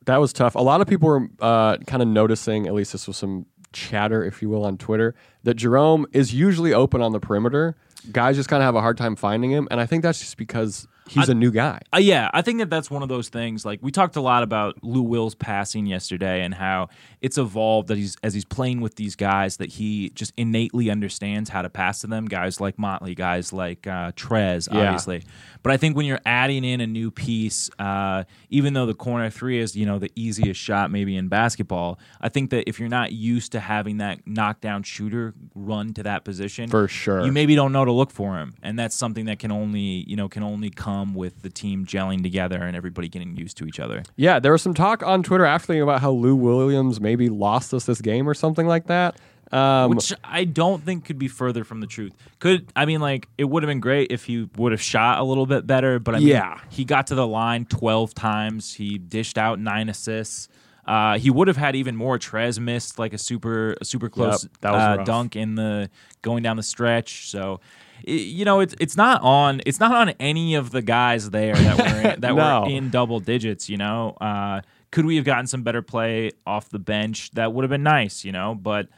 That 0.07 0.21
was 0.21 0.33
tough. 0.33 0.55
A 0.55 0.61
lot 0.61 0.81
of 0.81 0.87
people 0.87 1.09
were 1.09 1.29
uh, 1.41 1.77
kind 1.79 2.03
of 2.03 2.09
noticing, 2.09 2.67
at 2.67 2.75
least 2.75 2.93
this 2.93 3.07
was 3.07 3.17
some 3.17 3.47
chatter, 3.73 4.25
if 4.25 4.41
you 4.41 4.49
will, 4.49 4.65
on 4.65 4.79
Twitter, 4.79 5.15
that 5.43 5.55
Jerome 5.55 6.07
is 6.13 6.33
usually 6.33 6.73
open 6.73 7.03
on 7.03 7.13
the 7.13 7.21
perimeter. 7.21 7.77
Guys 8.13 8.37
just 8.37 8.49
kind 8.49 8.63
of 8.63 8.67
have 8.67 8.75
a 8.77 8.81
hard 8.81 8.97
time 8.97 9.17
finding 9.17 9.51
him. 9.51 9.69
And 9.71 9.81
I 9.81 9.87
think 9.87 10.03
that's 10.03 10.19
just 10.21 10.37
because 10.37 10.87
he's 11.09 11.29
a 11.29 11.35
new 11.35 11.53
guy. 11.53 11.81
Uh, 11.95 11.99
yeah, 11.99 12.29
I 12.35 12.43
think 12.43 12.59
that 12.59 12.69
that's 12.69 12.91
one 12.91 13.03
of 13.03 13.09
those 13.09 13.29
things. 13.29 13.65
Like 13.65 13.79
we 13.83 13.93
talked 13.93 14.17
a 14.17 14.21
lot 14.21 14.43
about 14.43 14.83
Lou 14.83 15.03
Will's 15.03 15.35
passing 15.37 15.87
yesterday 15.87 16.43
and 16.43 16.53
how 16.55 16.89
it's 17.21 17.39
evolved 17.39 17.89
that 17.89 17.97
he's 17.97 18.17
as 18.25 18.35
he's 18.35 18.45
playing 18.45 18.81
with 18.81 18.97
these 18.97 19.15
guys 19.15 19.59
that 19.59 19.71
he 19.71 20.11
just 20.11 20.33
innately 20.37 20.91
understands 20.91 21.49
how 21.51 21.63
to 21.63 21.71
pass 21.71 22.01
to 22.01 22.07
them. 22.09 22.27
Guys 22.27 22.61
like 22.61 22.79
Motley, 22.79 23.15
guys 23.15 23.53
like 23.53 23.87
uh, 23.87 24.13
Trez, 24.13 24.69
Yeah. 24.73 24.81
obviously. 24.87 25.23
But 25.63 25.73
I 25.73 25.77
think 25.77 25.97
when 25.97 26.07
you're 26.07 26.21
adding 26.27 26.65
in 26.65 26.81
a 26.81 26.87
new 26.87 27.11
piece, 27.11 27.71
uh, 27.79 28.25
even 28.51 28.75
though 28.75 28.87
the 28.87 28.95
corner 28.95 29.31
three 29.31 29.59
is 29.61 29.77
you 29.77 29.87
know 29.87 29.99
the 29.99 30.11
easiest 30.17 30.61
shot 30.61 30.91
maybe 30.91 31.17
in 31.17 31.29
basketball, 31.29 31.99
I 32.21 32.29
think 32.29 32.51
that 32.51 32.69
if 32.69 32.81
you're 32.81 32.89
not 32.89 33.13
used 33.13 33.53
to 33.53 33.61
having 33.61 33.99
that 33.99 34.27
knockdown 34.27 34.83
shooter 34.83 35.35
run 35.55 35.93
to 35.95 36.03
that 36.03 36.25
position, 36.25 36.69
For 36.69 36.89
sure. 36.89 37.25
you 37.25 37.31
maybe 37.33 37.55
don't 37.55 37.73
know 37.73 37.85
to 37.85 37.93
look 37.97 38.11
for 38.11 38.39
him, 38.39 38.55
and 38.63 38.79
that's 38.79 38.95
something 38.95 39.25
that 39.27 39.39
can 39.39 39.51
only 39.51 40.05
you 40.07 40.17
know 40.17 40.29
can 40.29 40.43
only 40.43 40.71
come 40.71 41.15
with 41.15 41.43
the 41.43 41.51
team 41.51 41.85
gelling 41.87 42.23
together 42.23 42.63
and 42.63 42.77
everybody 42.77 43.09
getting 43.09 43.37
used 43.37 43.57
to 43.59 43.67
each 43.67 43.81
other. 43.81 44.03
Yeah, 44.17 44.39
there 44.39 44.53
was 44.53 44.63
some 44.63 44.75
talk 44.75 45.03
on 45.03 45.23
Twitter 45.23 45.45
after 45.45 45.81
about 45.83 46.01
how 46.01 46.13
Lou 46.13 46.37
Williams 46.37 47.01
maybe 47.01 47.29
lost 47.29 47.73
us 47.75 47.87
this 47.87 48.01
game 48.01 48.29
or 48.29 48.35
something 48.35 48.67
like 48.67 48.87
that. 48.87 49.17
Um, 49.53 49.91
Which 49.91 50.13
I 50.25 50.43
don't 50.43 50.83
think 50.85 51.05
could 51.05 51.19
be 51.21 51.29
further 51.29 51.63
from 51.63 51.81
the 51.81 51.87
truth. 51.87 52.13
Could 52.41 52.67
I 52.75 52.85
mean 52.85 53.01
like 53.01 53.29
it 53.39 53.45
would 53.45 53.63
have 53.63 53.69
been 53.69 53.79
great 53.81 54.11
if 54.11 54.25
he 54.25 54.49
would 54.57 54.73
have 54.73 54.81
shot 54.83 55.21
a 55.21 55.23
little 55.23 55.47
bit 55.47 55.67
better, 55.67 56.01
but 56.01 56.17
I 56.17 56.19
mean 56.19 56.29
Yeah. 56.29 56.59
he 56.69 56.85
got 56.85 57.07
to 57.09 57.15
the 57.15 57.27
line 57.27 57.65
twelve 57.65 58.13
times. 58.13 58.75
He 58.75 58.99
dished 58.99 59.39
out 59.39 59.61
nine 59.61 59.89
assists. 59.89 60.49
Uh, 60.87 61.19
he 61.19 61.31
would 61.31 61.49
have 61.49 61.57
had 61.57 61.75
even 61.75 61.97
more. 61.97 62.19
Trez 62.19 62.59
missed 62.61 62.99
like 62.99 63.13
a 63.13 63.19
super 63.19 63.77
a 63.81 63.85
super 63.85 64.09
close 64.09 64.47
that 64.61 64.71
was 64.73 65.01
uh, 65.01 65.03
dunk 65.05 65.35
in 65.35 65.57
the 65.57 65.91
going 66.23 66.43
down 66.43 66.57
the 66.57 66.63
stretch. 66.63 67.29
So 67.29 67.61
you 68.05 68.45
know 68.45 68.61
it's 68.61 68.75
it's 68.79 68.97
not 68.97 69.21
on 69.23 69.61
it's 69.67 69.81
not 69.81 69.93
on 69.93 70.11
any 70.21 70.55
of 70.55 70.71
the 70.71 70.83
guys 70.83 71.31
there 71.31 71.55
that 71.57 71.79
were 71.79 72.11
in, 72.13 72.21
that 72.21 72.35
No. 72.35 72.63
were 72.63 72.69
in 72.71 72.91
double 72.91 73.19
digits. 73.19 73.69
You 73.69 73.79
know, 73.79 74.17
uh, 74.21 74.61
could 74.93 75.07
we 75.07 75.17
have 75.17 75.25
gotten 75.25 75.47
some 75.49 75.63
better 75.65 75.83
play 75.83 76.31
off 76.47 76.69
the 76.69 76.79
bench? 76.79 77.33
That 77.33 77.53
would 77.53 77.63
have 77.65 77.71
been 77.71 77.83
nice. 77.83 78.25
You 78.25 78.33
know, 78.33 78.55
but. 78.55 78.89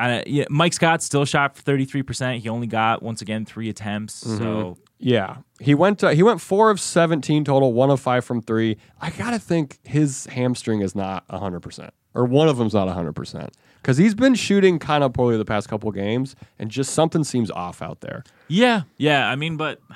Yeah, 0.00 0.44
Mike 0.48 0.74
Scott 0.74 1.02
still 1.02 1.24
shot 1.24 1.56
for 1.56 1.62
thirty 1.62 1.84
three 1.84 2.04
percent. 2.04 2.40
He 2.42 2.48
only 2.48 2.68
got 2.68 3.02
once 3.02 3.20
again 3.20 3.44
three 3.44 3.68
attempts. 3.68 4.22
Mm-hmm. 4.22 4.38
So 4.38 4.78
yeah, 4.98 5.38
he 5.60 5.74
went 5.74 6.02
uh, 6.02 6.10
he 6.10 6.22
went 6.22 6.40
four 6.40 6.70
of 6.70 6.80
seventeen 6.80 7.44
total, 7.44 7.72
one 7.72 7.90
of 7.90 8.00
five 8.00 8.24
from 8.24 8.42
three. 8.42 8.76
I 9.00 9.10
gotta 9.10 9.38
think 9.38 9.78
his 9.84 10.26
hamstring 10.26 10.80
is 10.80 10.94
not 10.94 11.24
hundred 11.30 11.60
percent, 11.60 11.94
or 12.14 12.24
one 12.24 12.48
of 12.48 12.56
them's 12.56 12.74
not 12.74 12.88
100%. 12.88 13.50
Because 13.82 13.96
he's 13.96 14.14
been 14.14 14.34
shooting 14.34 14.78
kind 14.78 15.02
of 15.04 15.12
poorly 15.12 15.36
the 15.38 15.44
past 15.44 15.68
couple 15.68 15.90
games, 15.92 16.36
and 16.58 16.70
just 16.70 16.92
something 16.92 17.24
seems 17.24 17.50
off 17.50 17.80
out 17.80 18.00
there. 18.00 18.24
Yeah, 18.48 18.82
yeah. 18.96 19.28
I 19.28 19.36
mean, 19.36 19.56
but 19.56 19.80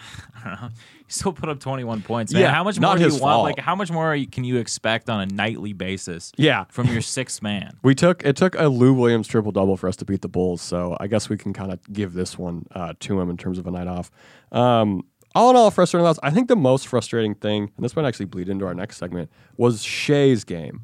I 0.45 0.49
don't 0.49 0.63
know. 0.63 0.69
He 1.07 1.13
still 1.13 1.33
put 1.33 1.49
up 1.51 1.61
21 1.61 2.03
points. 2.03 2.33
Man. 2.33 2.43
Yeah, 2.43 2.53
how 2.55 2.65
much 2.65 2.81
more 2.81 2.97
do 2.97 3.03
you 3.07 3.19
want? 3.19 3.43
Like, 3.43 3.59
how 3.59 3.75
much 3.75 3.91
more 3.91 4.07
are 4.07 4.17
you- 4.17 4.27
can 4.27 4.45
you 4.45 4.57
expect 4.57 5.11
on 5.11 5.21
a 5.21 5.27
nightly 5.27 5.73
basis? 5.75 6.33
Yeah. 6.37 6.65
from 6.71 6.87
your 6.89 7.03
sixth 7.03 7.43
man. 7.43 7.73
We 7.83 7.95
took 7.95 8.25
it 8.25 8.37
took 8.37 8.55
a 8.59 8.69
Lou 8.69 8.95
Williams 8.95 9.29
triple 9.29 9.53
double 9.53 9.77
for 9.77 9.89
us 9.89 9.97
to 9.97 10.05
beat 10.07 10.23
the 10.23 10.29
Bulls, 10.29 10.63
so 10.63 10.97
I 11.01 11.07
guess 11.09 11.29
we 11.29 11.37
can 11.37 11.53
kind 11.53 11.71
of 11.73 11.81
give 11.93 12.15
this 12.15 12.39
one 12.39 12.65
uh, 12.75 12.95
to 13.01 13.21
him 13.21 13.29
in 13.29 13.37
terms 13.37 13.59
of 13.59 13.67
a 13.67 13.71
night 13.71 13.89
off. 13.89 14.11
Um, 14.53 15.05
all 15.35 15.51
in 15.51 15.57
all, 15.57 15.71
frustrating 15.71 16.05
loss. 16.05 16.19
I 16.23 16.31
think 16.31 16.49
the 16.49 16.57
most 16.57 16.87
frustrating 16.87 17.35
thing, 17.35 17.71
and 17.77 17.85
this 17.85 17.97
might 17.97 18.05
actually 18.07 18.27
bleed 18.27 18.49
into 18.51 18.67
our 18.67 18.75
next 18.75 18.99
segment, 18.99 19.31
was 19.57 19.83
Shai's 19.83 20.45
game. 20.45 20.83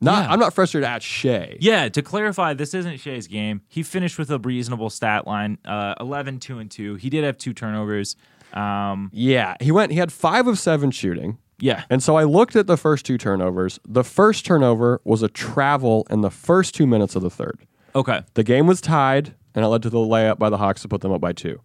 Not, 0.00 0.24
Yeah. 0.24 0.32
I'm 0.32 0.38
not 0.38 0.54
frustrated 0.54 0.88
at 0.88 1.02
Shai. 1.02 1.56
Yeah, 1.60 1.88
to 1.88 2.02
clarify, 2.02 2.54
this 2.54 2.72
isn't 2.74 2.98
Shai's 2.98 3.26
game. 3.26 3.62
He 3.68 3.82
finished 3.82 4.18
with 4.18 4.30
a 4.30 4.38
reasonable 4.38 4.90
stat 4.90 5.26
line, 5.26 5.58
uh, 5.64 5.94
11, 6.00 6.38
2, 6.40 6.58
and 6.58 6.70
2. 6.70 6.94
He 6.96 7.10
did 7.10 7.24
have 7.24 7.36
two 7.38 7.52
turnovers. 7.52 8.14
Um, 8.54 9.10
Yeah, 9.12 9.56
he 9.60 9.72
went. 9.72 9.92
He 9.92 9.98
had 9.98 10.12
five 10.12 10.46
of 10.46 10.58
seven 10.58 10.90
shooting. 10.90 11.38
yeah. 11.58 11.84
And 11.90 12.02
so 12.02 12.16
I 12.16 12.24
looked 12.24 12.54
at 12.56 12.66
the 12.66 12.76
first 12.76 13.04
two 13.04 13.18
turnovers. 13.18 13.78
The 13.86 14.04
first 14.04 14.46
turnover 14.46 15.00
was 15.04 15.22
a 15.22 15.28
travel 15.28 16.06
in 16.10 16.20
the 16.20 16.30
first 16.30 16.74
two 16.74 16.86
minutes 16.86 17.16
of 17.16 17.22
the 17.22 17.30
third. 17.30 17.66
Okay. 17.94 18.20
The 18.34 18.44
game 18.44 18.66
was 18.66 18.80
tied, 18.80 19.34
and 19.54 19.64
it 19.64 19.68
led 19.68 19.82
to 19.82 19.90
the 19.90 19.98
layup 19.98 20.38
by 20.38 20.48
the 20.50 20.58
Hawks 20.58 20.82
to 20.82 20.88
put 20.88 21.00
them 21.00 21.10
up 21.12 21.20
by 21.20 21.32
two. 21.32 21.60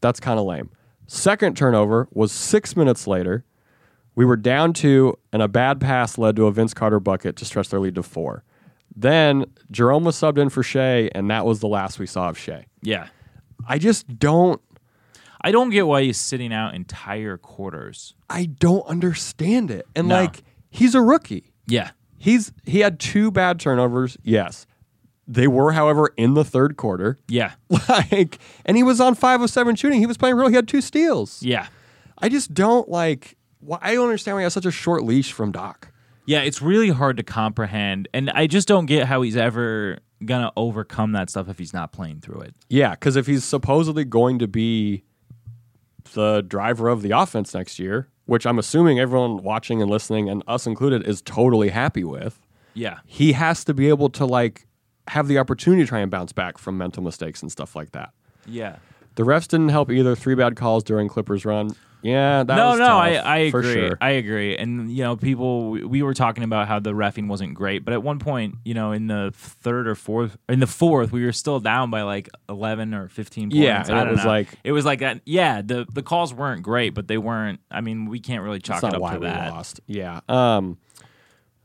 That's 0.00 0.18
kind 0.18 0.38
of 0.40 0.46
lame. 0.46 0.70
Second 1.06 1.56
turnover 1.56 2.08
was 2.10 2.32
six 2.32 2.74
minutes 2.76 3.06
later. 3.06 3.44
We 4.14 4.24
were 4.24 4.36
down 4.36 4.72
two, 4.74 5.18
and 5.32 5.40
a 5.42 5.48
bad 5.48 5.80
pass 5.80 6.18
led 6.18 6.36
to 6.36 6.46
a 6.46 6.52
Vince 6.52 6.74
Carter 6.74 7.00
bucket 7.00 7.36
to 7.36 7.44
stretch 7.44 7.70
their 7.70 7.80
lead 7.80 7.94
to 7.94 8.02
four. 8.02 8.44
Then 8.94 9.46
Jerome 9.70 10.04
was 10.04 10.16
subbed 10.16 10.36
in 10.38 10.50
for 10.50 10.62
Shai, 10.62 11.08
and 11.14 11.30
that 11.30 11.46
was 11.46 11.60
the 11.60 11.68
last 11.68 11.98
we 11.98 12.06
saw 12.06 12.28
of 12.28 12.36
Shai. 12.38 12.66
Yeah. 12.82 13.06
I 13.66 13.78
just 13.78 14.18
don't. 14.18 14.60
I 15.40 15.50
don't 15.50 15.70
get 15.70 15.86
why 15.86 16.02
he's 16.02 16.18
sitting 16.20 16.52
out 16.52 16.74
entire 16.74 17.36
quarters. 17.38 18.14
I 18.28 18.46
don't 18.46 18.86
understand 18.86 19.70
it. 19.70 19.86
And 19.96 20.08
No. 20.08 20.16
like, 20.22 20.42
he's 20.70 20.94
a 20.94 21.00
rookie. 21.02 21.52
Yeah. 21.66 21.90
He's 22.18 22.52
he 22.64 22.80
had 22.80 23.00
two 23.00 23.30
bad 23.30 23.58
turnovers. 23.58 24.16
Yes, 24.22 24.66
they 25.26 25.48
were, 25.48 25.72
however, 25.72 26.10
in 26.16 26.34
the 26.34 26.44
third 26.44 26.76
quarter. 26.76 27.18
Yeah. 27.28 27.52
Like, 27.88 28.38
and 28.64 28.76
he 28.76 28.82
was 28.82 29.00
on 29.00 29.14
five 29.14 29.40
of 29.40 29.48
seven 29.50 29.74
shooting. 29.74 29.98
He 30.00 30.06
was 30.06 30.16
playing 30.16 30.36
real. 30.36 30.48
He 30.48 30.54
had 30.54 30.68
two 30.68 30.80
steals. 30.82 31.42
Yeah. 31.42 31.66
I 32.18 32.28
just 32.28 32.52
don't 32.54 32.88
like. 32.88 33.36
Why, 33.64 33.78
I 33.80 33.94
don't 33.94 34.04
understand 34.06 34.36
why 34.36 34.42
he 34.42 34.44
has 34.44 34.52
such 34.52 34.66
a 34.66 34.70
short 34.70 35.04
leash 35.04 35.32
from 35.32 35.52
Doc. 35.52 35.88
Yeah, 36.26 36.40
it's 36.42 36.60
really 36.62 36.90
hard 36.90 37.16
to 37.16 37.22
comprehend. 37.22 38.08
And 38.14 38.30
I 38.30 38.46
just 38.46 38.68
don't 38.68 38.86
get 38.86 39.06
how 39.06 39.22
he's 39.22 39.36
ever 39.36 39.98
going 40.24 40.42
to 40.42 40.52
overcome 40.56 41.12
that 41.12 41.30
stuff 41.30 41.48
if 41.48 41.58
he's 41.58 41.72
not 41.72 41.92
playing 41.92 42.20
through 42.20 42.40
it. 42.42 42.54
Yeah, 42.68 42.90
because 42.90 43.16
if 43.16 43.26
he's 43.26 43.44
supposedly 43.44 44.04
going 44.04 44.38
to 44.38 44.46
be 44.46 45.02
the 46.14 46.42
driver 46.46 46.88
of 46.88 47.02
the 47.02 47.10
offense 47.12 47.54
next 47.54 47.78
year, 47.78 48.08
which 48.26 48.46
I'm 48.46 48.58
assuming 48.58 49.00
everyone 49.00 49.42
watching 49.42 49.80
and 49.82 49.90
listening, 49.90 50.28
and 50.28 50.42
us 50.46 50.66
included, 50.66 51.06
is 51.06 51.22
totally 51.22 51.70
happy 51.70 52.04
with, 52.04 52.40
Yeah. 52.74 52.98
he 53.06 53.32
has 53.32 53.64
to 53.64 53.74
be 53.74 53.88
able 53.88 54.08
to 54.10 54.24
like 54.26 54.66
have 55.08 55.26
the 55.26 55.38
opportunity 55.38 55.82
to 55.82 55.88
try 55.88 56.00
and 56.00 56.10
bounce 56.10 56.32
back 56.32 56.58
from 56.58 56.78
mental 56.78 57.02
mistakes 57.02 57.42
and 57.42 57.50
stuff 57.50 57.74
like 57.74 57.90
that. 57.92 58.10
Yeah. 58.46 58.76
The 59.16 59.24
refs 59.24 59.48
didn't 59.48 59.70
help 59.70 59.90
either. 59.90 60.14
Three 60.14 60.34
bad 60.36 60.54
calls 60.56 60.84
during 60.84 61.08
Clippers 61.08 61.44
run. 61.44 61.74
Yeah, 62.02 62.42
that 62.44 62.56
no, 62.56 62.70
was 62.70 62.78
no, 62.78 62.96
I, 62.98 63.10
I 63.14 63.36
agree. 63.38 63.72
sure. 63.72 63.98
I 64.00 64.10
agree. 64.10 64.56
And 64.56 64.90
you 64.90 65.02
know, 65.04 65.16
people, 65.16 65.70
we, 65.70 65.84
we 65.84 66.02
were 66.02 66.14
talking 66.14 66.44
about 66.44 66.68
how 66.68 66.78
the 66.80 66.92
refing 66.92 67.28
wasn't 67.28 67.54
great, 67.54 67.84
but 67.84 67.94
at 67.94 68.02
one 68.02 68.18
point, 68.18 68.56
you 68.64 68.74
know, 68.74 68.92
in 68.92 69.06
the 69.06 69.30
third 69.34 69.86
or 69.86 69.94
fourth, 69.94 70.36
in 70.48 70.60
the 70.60 70.66
fourth, 70.66 71.12
we 71.12 71.24
were 71.24 71.32
still 71.32 71.60
down 71.60 71.90
by 71.90 72.02
like 72.02 72.28
eleven 72.48 72.92
or 72.94 73.08
fifteen 73.08 73.50
points. 73.50 73.56
Yeah, 73.56 73.84
I 73.88 74.02
it 74.06 74.10
was 74.10 74.22
know. 74.24 74.26
like- 74.26 74.48
it 74.64 74.72
was 74.72 74.84
like 74.84 74.98
that. 75.00 75.20
Yeah, 75.24 75.62
the 75.62 75.86
the 75.92 76.02
calls 76.02 76.34
weren't 76.34 76.62
great, 76.62 76.90
but 76.94 77.08
they 77.08 77.18
weren't. 77.18 77.60
I 77.70 77.80
mean, 77.80 78.06
we 78.06 78.18
can't 78.20 78.42
really 78.42 78.58
chalk 78.60 78.82
it 78.82 78.94
up 78.94 79.00
why 79.00 79.14
to 79.14 79.20
we 79.20 79.26
that. 79.26 79.52
lost. 79.52 79.80
Yeah. 79.86 80.20
Um, 80.28 80.78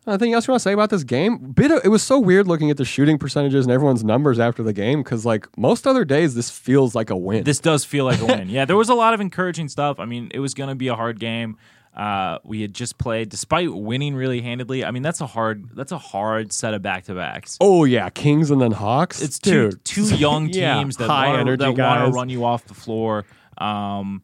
anything 0.08 0.34
else 0.34 0.48
you 0.48 0.52
want 0.52 0.62
to 0.62 0.64
say 0.64 0.74
about 0.74 0.90
this 0.90 1.04
game? 1.04 1.38
Bit 1.52 1.72
of, 1.72 1.82
it 1.84 1.90
was 1.90 2.04
so 2.04 2.20
weird 2.20 2.48
looking 2.48 2.70
at 2.72 2.78
the 2.78 2.86
shooting 2.86 3.18
percentages 3.18 3.66
and 3.66 3.72
everyone's 3.72 4.04
numbers 4.04 4.40
after 4.40 4.64
the 4.64 4.74
game 4.74 5.04
because 5.04 5.26
like 5.26 5.48
most 5.58 5.86
other 5.88 6.06
days 6.06 6.36
this 6.36 6.50
feels 6.50 6.96
like 6.96 7.10
a 7.10 7.16
win. 7.18 7.44
This 7.44 7.60
does 7.60 7.84
feel 7.84 8.06
like 8.06 8.20
a 8.22 8.26
win. 8.28 8.50
Yeah, 8.50 8.66
there 8.66 8.78
was 8.78 8.90
a 8.90 8.94
lot 8.96 9.14
of 9.14 9.22
encouraging 9.22 9.70
stuff. 9.70 10.00
I 10.00 10.06
mean, 10.06 10.30
it 10.34 10.40
was 10.40 10.54
going 10.54 10.70
to 10.70 10.76
be 10.76 10.88
a 10.88 10.96
hard 10.96 11.20
game. 11.20 11.58
Uh, 11.96 12.38
we 12.44 12.62
had 12.62 12.76
just 12.76 13.00
played, 13.00 13.30
despite 13.30 13.74
winning 13.74 14.14
really 14.14 14.42
handedly. 14.42 14.86
I 14.86 14.92
mean, 14.92 15.02
that's 15.02 15.20
a 15.20 15.26
hard. 15.26 15.76
That's 15.76 15.92
a 15.92 15.98
hard 15.98 16.54
set 16.54 16.76
of 16.76 16.84
back 16.84 17.06
to 17.06 17.16
backs. 17.16 17.58
oh 17.60 17.86
yeah, 17.86 18.10
Kings 18.10 18.52
and 18.52 18.62
then 18.62 18.72
Hawks. 18.72 19.20
It's 19.20 19.40
two 19.40 19.72
Dude. 19.72 19.84
two 19.84 20.16
young 20.16 20.48
teams 20.52 21.00
wanna, 21.00 21.58
that 21.58 21.76
want 21.76 22.06
to 22.06 22.12
run 22.12 22.30
you 22.30 22.46
off 22.46 22.66
the 22.66 22.76
floor. 22.76 23.26
Um, 23.58 24.22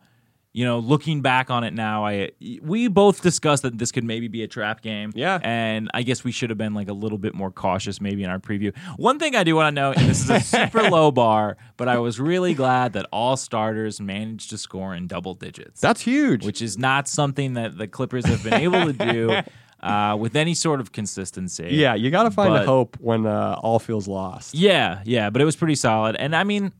you 0.56 0.64
know, 0.64 0.78
looking 0.78 1.22
back 1.22 1.50
on 1.50 1.64
it 1.64 1.74
now, 1.74 2.06
I 2.06 2.30
we 2.62 2.88
both 2.88 3.22
discussed 3.24 3.64
that 3.64 3.78
this 3.80 3.92
could 3.92 4.04
maybe 4.04 4.28
be 4.28 4.44
a 4.44 4.48
trap 4.48 4.82
game. 4.82 5.12
Yeah. 5.16 5.40
and 5.44 5.90
I 5.96 6.04
guess 6.04 6.24
we 6.24 6.32
should 6.32 6.50
have 6.52 6.58
been 6.60 6.76
like 6.76 6.90
a 6.90 6.94
little 6.94 7.18
bit 7.18 7.34
more 7.34 7.50
cautious 7.50 8.00
maybe 8.00 8.24
in 8.24 8.30
our 8.30 8.38
preview. 8.40 8.76
One 8.98 9.18
thing 9.18 9.36
I 9.36 9.44
do 9.44 9.56
want 9.56 9.76
to 9.76 9.82
know, 9.82 9.92
and 9.94 10.08
this 10.08 10.22
is 10.22 10.30
a 10.30 10.40
super 10.40 10.84
low 10.92 11.10
bar, 11.12 11.58
but 11.76 11.88
I 11.88 11.98
was 11.98 12.20
really 12.20 12.54
glad 12.54 12.94
that 12.94 13.08
all 13.12 13.36
starters 13.36 14.00
managed 14.00 14.52
to 14.52 14.58
score 14.60 14.94
in 14.94 15.08
double 15.08 15.34
digits. 15.34 15.82
That's 15.82 16.02
huge. 16.02 16.46
which 16.46 16.62
is 16.62 16.78
not 16.78 17.08
something 17.08 17.56
that 17.56 17.78
the 17.78 17.88
Clippers 17.88 18.26
have 18.28 18.44
been 18.44 18.54
able 18.54 18.86
to 18.86 18.94
do 18.94 19.36
uh, 19.82 20.16
with 20.20 20.36
any 20.36 20.54
sort 20.54 20.80
of 20.80 20.92
consistency. 20.92 21.70
yeah, 21.72 21.96
you 21.96 22.12
got 22.12 22.24
to 22.24 22.32
find 22.32 22.54
But- 22.54 22.66
hope 22.68 22.96
when 23.02 23.26
uh, 23.26 23.58
all 23.64 23.80
feels 23.80 24.08
lost. 24.08 24.54
Yeah, 24.54 25.02
yeah, 25.04 25.32
but 25.32 25.42
it 25.42 25.46
was 25.46 25.56
pretty 25.56 25.76
solid. 25.76 26.16
And 26.16 26.36
I 26.36 26.44
mean, 26.44 26.72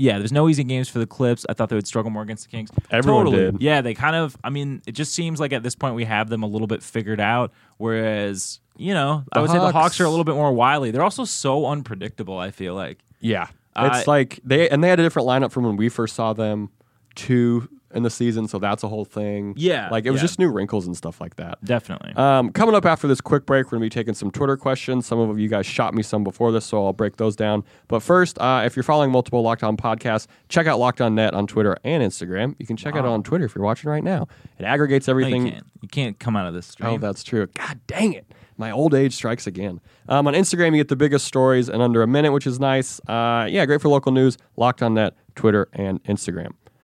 yeah, 0.00 0.16
there's 0.18 0.32
no 0.32 0.48
easy 0.48 0.64
games 0.64 0.88
for 0.88 1.00
the 1.00 1.06
Clips. 1.06 1.44
I 1.48 1.52
thought 1.52 1.68
they 1.68 1.76
would 1.76 1.86
struggle 1.86 2.10
more 2.10 2.22
against 2.22 2.44
the 2.44 2.50
Kings. 2.50 2.70
Everyone 2.90 3.26
totally. 3.26 3.50
did. 3.52 3.60
Yeah, 3.60 3.80
they 3.82 3.92
kind 3.94 4.16
of. 4.16 4.36
I 4.44 4.48
mean, 4.48 4.80
it 4.86 4.92
just 4.92 5.12
seems 5.12 5.40
like 5.40 5.52
at 5.52 5.62
this 5.62 5.74
point 5.74 5.94
we 5.96 6.04
have 6.04 6.30
them 6.30 6.42
a 6.42 6.46
little 6.46 6.66
bit 6.68 6.82
figured 6.82 7.20
out. 7.20 7.52
Whereas, 7.78 8.60
you 8.76 8.94
know, 8.94 9.24
I 9.32 9.38
The 9.38 9.42
would 9.42 9.50
say 9.50 9.56
the 9.58 9.60
Hawks- 9.64 9.72
Hawks 9.74 10.00
are 10.00 10.04
a 10.04 10.10
little 10.10 10.24
bit 10.24 10.34
more 10.36 10.52
wily. 10.52 10.90
They're 10.92 11.02
also 11.02 11.24
so 11.24 11.66
unpredictable. 11.66 12.38
I 12.38 12.50
feel 12.52 12.74
like. 12.74 12.98
Yeah, 13.20 13.48
Uh, 13.74 13.90
it's 13.92 14.06
like 14.06 14.38
they 14.44 14.68
and 14.68 14.82
they 14.84 14.88
had 14.88 15.00
a 15.00 15.02
different 15.02 15.26
lineup 15.26 15.50
from 15.50 15.64
when 15.64 15.76
we 15.76 15.88
first 15.88 16.14
saw 16.14 16.32
them 16.32 16.70
two 17.16 17.68
in 17.94 18.02
the 18.02 18.10
season, 18.10 18.46
so 18.48 18.58
that's 18.58 18.82
a 18.82 18.88
whole 18.88 19.04
thing. 19.04 19.54
Yeah, 19.56 19.88
like 19.90 20.04
it 20.04 20.10
was 20.10 20.18
yeah. 20.20 20.24
just 20.24 20.38
new 20.38 20.48
wrinkles 20.48 20.86
and 20.86 20.96
stuff 20.96 21.20
like 21.20 21.36
that. 21.36 21.62
Definitely. 21.64 22.12
Um, 22.16 22.50
coming 22.52 22.74
up 22.74 22.84
after 22.84 23.08
this 23.08 23.20
quick 23.20 23.46
break, 23.46 23.66
we're 23.66 23.78
going 23.78 23.82
to 23.82 23.86
be 23.86 24.00
taking 24.00 24.14
some 24.14 24.30
Twitter 24.30 24.56
questions. 24.56 25.06
Some 25.06 25.18
of 25.18 25.38
you 25.38 25.48
guys 25.48 25.66
shot 25.66 25.94
me 25.94 26.02
some 26.02 26.24
before 26.24 26.52
this, 26.52 26.66
so 26.66 26.84
I'll 26.84 26.92
break 26.92 27.16
those 27.16 27.36
down. 27.36 27.64
But 27.88 28.00
first, 28.00 28.38
uh, 28.38 28.62
if 28.64 28.76
you're 28.76 28.82
following 28.82 29.10
multiple 29.10 29.42
Locked 29.42 29.62
On 29.62 29.76
podcasts, 29.76 30.26
check 30.48 30.66
out 30.66 30.78
Locked 30.78 31.00
On 31.00 31.14
Net 31.14 31.34
on 31.34 31.46
Twitter 31.46 31.76
and 31.84 32.02
Instagram. 32.02 32.54
You 32.58 32.66
can 32.66 32.76
check 32.76 32.94
it 32.94 32.98
out 32.98 33.06
on 33.06 33.22
Twitter 33.22 33.44
if 33.44 33.54
you're 33.54 33.64
watching 33.64 33.90
right 33.90 34.04
now. 34.04 34.28
It 34.58 34.64
aggregates 34.64 35.06
No, 35.06 35.12
everything. 35.12 35.46
you 35.46 35.52
can't. 35.52 35.66
You 35.80 35.88
can't 35.88 36.18
come 36.18 36.36
out 36.36 36.46
of 36.46 36.54
this 36.54 36.66
stream. 36.66 36.90
Oh, 36.90 36.98
that's 36.98 37.22
true. 37.22 37.46
God 37.54 37.80
dang 37.86 38.12
it. 38.12 38.26
My 38.56 38.72
old 38.72 38.92
age 38.92 39.14
strikes 39.14 39.46
again. 39.46 39.80
Um, 40.08 40.26
on 40.26 40.34
Instagram, 40.34 40.72
you 40.72 40.78
get 40.78 40.88
the 40.88 40.96
biggest 40.96 41.24
stories 41.26 41.68
in 41.68 41.80
under 41.80 42.02
a 42.02 42.08
minute, 42.08 42.32
which 42.32 42.46
is 42.46 42.58
nice. 42.58 43.00
Uh, 43.08 43.46
yeah, 43.48 43.64
great 43.64 43.80
for 43.80 43.88
local 43.88 44.10
news. 44.10 44.36
Locked 44.56 44.82
on 44.82 44.94
Net, 44.94 45.14
Twitter, 45.36 45.68
and 45.72 46.02
Instagram. 46.04 46.54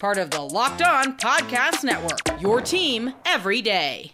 Part 0.00 0.18
of 0.18 0.30
the 0.30 0.40
Locked 0.40 0.82
On 0.82 1.16
Podcast 1.16 1.84
Network, 1.84 2.40
your 2.40 2.60
team 2.60 3.14
every 3.24 3.62
day. 3.62 4.12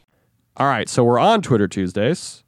All 0.56 0.66
right, 0.66 0.88
so 0.88 1.02
we're 1.02 1.18
on 1.18 1.40
Twitter 1.42 1.66
Tuesdays. 1.66 2.44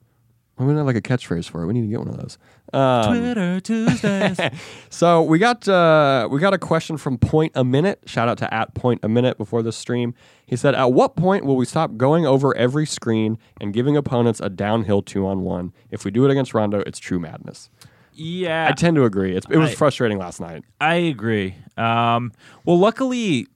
We 0.58 0.66
don't 0.66 0.76
have 0.76 0.86
like 0.86 0.96
a 0.96 1.00
catchphrase 1.02 1.48
for 1.48 1.62
it. 1.62 1.66
We 1.66 1.72
need 1.72 1.82
to 1.82 1.86
get 1.88 1.98
one 1.98 2.08
of 2.08 2.18
those. 2.18 2.38
Um, 2.72 3.16
Twitter 3.18 3.60
Tuesdays. 3.60 4.38
So 4.90 5.22
we 5.22 5.38
got 5.38 5.66
uh, 5.66 6.28
we 6.30 6.38
got 6.38 6.52
a 6.54 6.58
question 6.58 6.98
from 6.98 7.16
Point 7.18 7.52
a 7.54 7.64
Minute. 7.64 8.00
Shout 8.06 8.28
out 8.28 8.38
to 8.38 8.54
at 8.54 8.74
Point 8.74 9.00
a 9.02 9.08
Minute 9.08 9.38
before 9.38 9.62
the 9.62 9.72
stream. 9.72 10.14
He 10.46 10.54
said, 10.54 10.74
"At 10.74 10.92
what 10.92 11.16
point 11.16 11.44
will 11.46 11.56
we 11.56 11.64
stop 11.64 11.96
going 11.96 12.26
over 12.26 12.54
every 12.56 12.86
screen 12.86 13.38
and 13.60 13.72
giving 13.72 13.96
opponents 13.96 14.38
a 14.40 14.50
downhill 14.50 15.02
two 15.02 15.26
on 15.26 15.40
one? 15.40 15.72
If 15.90 16.04
we 16.04 16.10
do 16.10 16.24
it 16.26 16.30
against 16.30 16.52
Rondo, 16.54 16.80
it's 16.86 16.98
true 16.98 17.18
madness." 17.18 17.70
Yeah, 18.14 18.68
I 18.68 18.72
tend 18.72 18.96
to 18.96 19.04
agree. 19.04 19.36
It's, 19.36 19.46
it 19.50 19.56
was 19.56 19.70
I- 19.70 19.74
frustrating 19.74 20.18
last 20.18 20.40
night. 20.40 20.64
I 20.80 20.94
agree. 20.94 21.54
Um, 21.76 22.32
well, 22.64 22.78
luckily, 22.78 23.46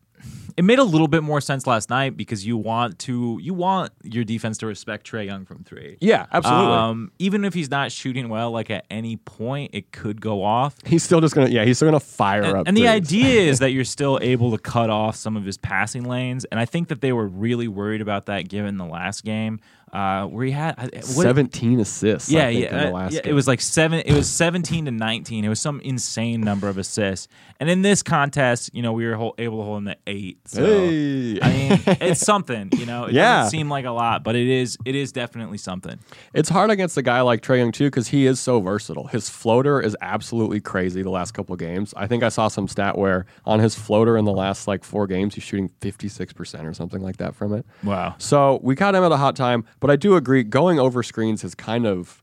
it 0.56 0.64
made 0.64 0.78
a 0.78 0.84
little 0.84 1.06
bit 1.08 1.22
more 1.22 1.42
sense 1.42 1.66
last 1.66 1.90
night 1.90 2.16
because 2.16 2.46
you 2.46 2.56
want 2.56 2.98
to 3.00 3.38
you 3.42 3.52
want 3.52 3.92
your 4.02 4.24
defense 4.24 4.56
to 4.58 4.66
respect 4.66 5.06
Trae 5.10 5.26
Young 5.26 5.44
from 5.44 5.62
three. 5.64 5.98
Yeah, 6.00 6.24
absolutely. 6.32 6.72
Um, 6.72 7.12
even 7.18 7.44
if 7.44 7.52
he's 7.52 7.70
not 7.70 7.92
shooting 7.92 8.30
well, 8.30 8.50
like 8.52 8.70
at 8.70 8.86
any 8.90 9.16
point 9.18 9.72
it 9.74 9.92
could 9.92 10.18
go 10.20 10.42
off. 10.42 10.74
he's 10.86 11.02
still 11.02 11.20
just 11.20 11.34
gonna 11.34 11.50
yeah, 11.50 11.66
he's 11.66 11.76
still 11.76 11.88
gonna 11.88 12.00
fire 12.00 12.42
And, 12.42 12.56
up. 12.56 12.66
and 12.68 12.74
the 12.74 12.88
idea 12.88 13.42
is 13.50 13.58
that 13.58 13.72
you're 13.72 13.84
still 13.84 14.18
able 14.22 14.50
to 14.52 14.58
cut 14.58 14.88
off 14.88 15.14
some 15.16 15.36
of 15.36 15.44
his 15.44 15.58
passing 15.58 16.04
lanes, 16.04 16.46
and 16.46 16.58
I 16.58 16.64
think 16.64 16.88
that 16.88 17.02
they 17.02 17.12
were 17.12 17.26
really 17.28 17.68
worried 17.68 18.00
about 18.00 18.24
that 18.26 18.48
given 18.48 18.78
the 18.78 18.86
last 18.86 19.24
game 19.24 19.60
uh, 19.92 20.26
where 20.26 20.44
he 20.44 20.52
had 20.52 20.76
what- 20.92 21.04
seventeen 21.04 21.80
assists. 21.80 22.30
I 22.30 22.36
Yeah, 22.36 22.46
think, 22.48 22.60
yeah, 22.60 22.66
in 22.86 22.92
the 22.92 22.96
uh, 22.98 23.08
yeah. 23.12 23.20
It 23.24 23.32
was 23.32 23.46
like 23.48 23.60
seven. 23.60 24.00
It 24.00 24.12
was 24.14 24.28
seventeen 24.28 24.84
to 24.86 24.90
nineteen. 24.90 25.44
It 25.44 25.48
was 25.48 25.60
some 25.60 25.80
insane 25.80 26.40
number 26.40 26.68
of 26.68 26.76
assists. 26.78 27.28
And 27.60 27.70
in 27.70 27.80
this 27.82 28.02
contest, 28.02 28.70
you 28.74 28.82
know, 28.82 28.92
we 28.92 29.06
were 29.06 29.14
able 29.38 29.38
to 29.38 29.64
hold 29.64 29.78
him 29.78 29.84
to 29.86 29.96
eight. 30.06 30.38
So, 30.46 30.62
Hey. 30.64 31.40
I 31.40 31.48
mean, 31.52 31.80
it's 32.00 32.20
something. 32.20 32.68
You 32.76 32.84
know, 32.84 33.04
it 33.06 33.14
Yeah. 33.14 33.38
doesn't 33.38 33.50
seem 33.58 33.70
like 33.70 33.86
a 33.86 33.90
lot, 33.92 34.22
but 34.24 34.36
it 34.36 34.46
is. 34.46 34.76
It 34.84 34.94
is 34.94 35.12
definitely 35.12 35.56
something. 35.58 35.98
It's 36.34 36.48
hard 36.50 36.70
against 36.70 36.98
a 36.98 37.02
guy 37.02 37.22
like 37.22 37.40
Trae 37.42 37.58
Young 37.58 37.72
too 37.72 37.86
because 37.86 38.08
he 38.08 38.26
is 38.26 38.38
so 38.40 38.60
versatile. 38.60 39.06
His 39.06 39.30
floater 39.30 39.80
is 39.80 39.96
absolutely 40.02 40.60
crazy. 40.60 41.02
The 41.02 41.10
last 41.10 41.32
couple 41.32 41.54
of 41.54 41.58
games, 41.58 41.94
I 41.96 42.06
think 42.06 42.22
I 42.22 42.28
saw 42.28 42.48
some 42.48 42.68
stat 42.68 42.98
where 42.98 43.24
on 43.46 43.60
his 43.60 43.74
floater 43.74 44.18
in 44.18 44.24
the 44.26 44.32
last 44.32 44.66
like 44.68 44.84
four 44.84 45.06
games, 45.06 45.34
he's 45.34 45.44
shooting 45.44 45.70
fifty 45.80 46.08
six 46.08 46.32
percent 46.34 46.66
or 46.66 46.74
something 46.74 47.00
like 47.02 47.16
that 47.18 47.34
from 47.34 47.54
it. 47.54 47.64
Wow. 47.82 48.16
So 48.18 48.60
we 48.62 48.76
caught 48.76 48.94
him 48.94 49.02
at 49.04 49.12
a 49.12 49.16
hot 49.16 49.36
time, 49.36 49.64
but 49.80 49.90
I 49.90 49.96
do 49.96 50.16
agree 50.16 50.42
going 50.42 50.78
over 50.78 51.02
screens 51.02 51.42
has 51.42 51.54
kind 51.54 51.86
of 51.86 52.22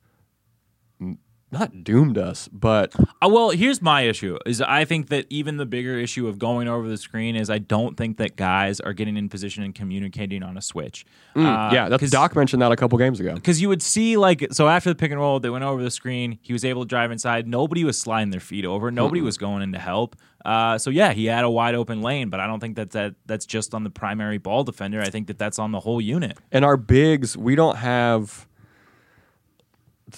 not 1.51 1.83
doomed 1.83 2.17
us, 2.17 2.47
but 2.51 2.95
Uh, 3.21 3.29
well, 3.29 3.51
here's 3.51 3.79
my 3.79 4.01
issue: 4.01 4.39
is 4.43 4.59
I 4.59 4.85
think 4.85 5.09
that 5.09 5.27
even 5.29 5.57
the 5.57 5.67
bigger 5.67 5.99
issue 5.99 6.27
of 6.27 6.39
going 6.39 6.67
over 6.67 6.87
the 6.87 6.97
screen 6.97 7.35
is 7.35 7.47
I 7.51 7.59
don't 7.59 7.95
think 7.95 8.17
that 8.17 8.35
guys 8.35 8.79
are 8.79 8.91
getting 8.91 9.17
in 9.17 9.29
position 9.29 9.61
and 9.63 9.75
communicating 9.75 10.41
on 10.41 10.57
a 10.57 10.63
switch. 10.63 11.05
Uh, 11.35 11.39
Mm, 11.39 11.71
yeah, 11.73 11.89
that's 11.89 12.09
Doc 12.09 12.35
mentioned 12.35 12.63
that 12.63 12.71
a 12.71 12.75
couple 12.75 12.97
games 12.97 13.19
ago. 13.19 13.35
because 13.35 13.61
you 13.61 13.69
would 13.69 13.83
see 13.83 14.17
like 14.17 14.47
so 14.51 14.67
after 14.67 14.89
the 14.89 14.95
pick 14.95 15.11
and 15.11 15.19
roll 15.19 15.39
they 15.39 15.49
went 15.51 15.63
over 15.63 15.83
the 15.83 15.91
screen 15.91 16.39
he 16.41 16.53
was 16.53 16.65
able 16.65 16.81
to 16.83 16.87
drive 16.87 17.11
inside 17.11 17.47
nobody 17.47 17.83
was 17.83 17.99
sliding 17.99 18.31
their 18.31 18.39
feet 18.39 18.65
over 18.65 18.89
nobody 18.89 19.21
was 19.21 19.37
going 19.37 19.61
in 19.61 19.71
to 19.73 19.79
help 19.79 20.15
uh, 20.45 20.77
so 20.77 20.89
yeah 20.89 21.13
he 21.13 21.25
had 21.25 21.43
a 21.43 21.49
wide 21.49 21.75
open 21.75 22.01
lane 22.01 22.29
but 22.29 22.39
i 22.39 22.47
don't 22.47 22.59
think 22.59 22.75
that, 22.75 22.91
that 22.91 23.15
that's 23.25 23.45
just 23.45 23.73
on 23.73 23.83
the 23.83 23.89
primary 23.89 24.37
ball 24.37 24.63
defender 24.63 25.01
i 25.01 25.09
think 25.09 25.27
that 25.27 25.37
that's 25.37 25.57
on 25.59 25.71
the 25.71 25.79
whole 25.79 26.01
unit 26.01 26.37
And 26.51 26.65
our 26.65 26.77
bigs, 26.77 27.37
we 27.37 27.55
don't 27.55 27.77
have 27.77 28.47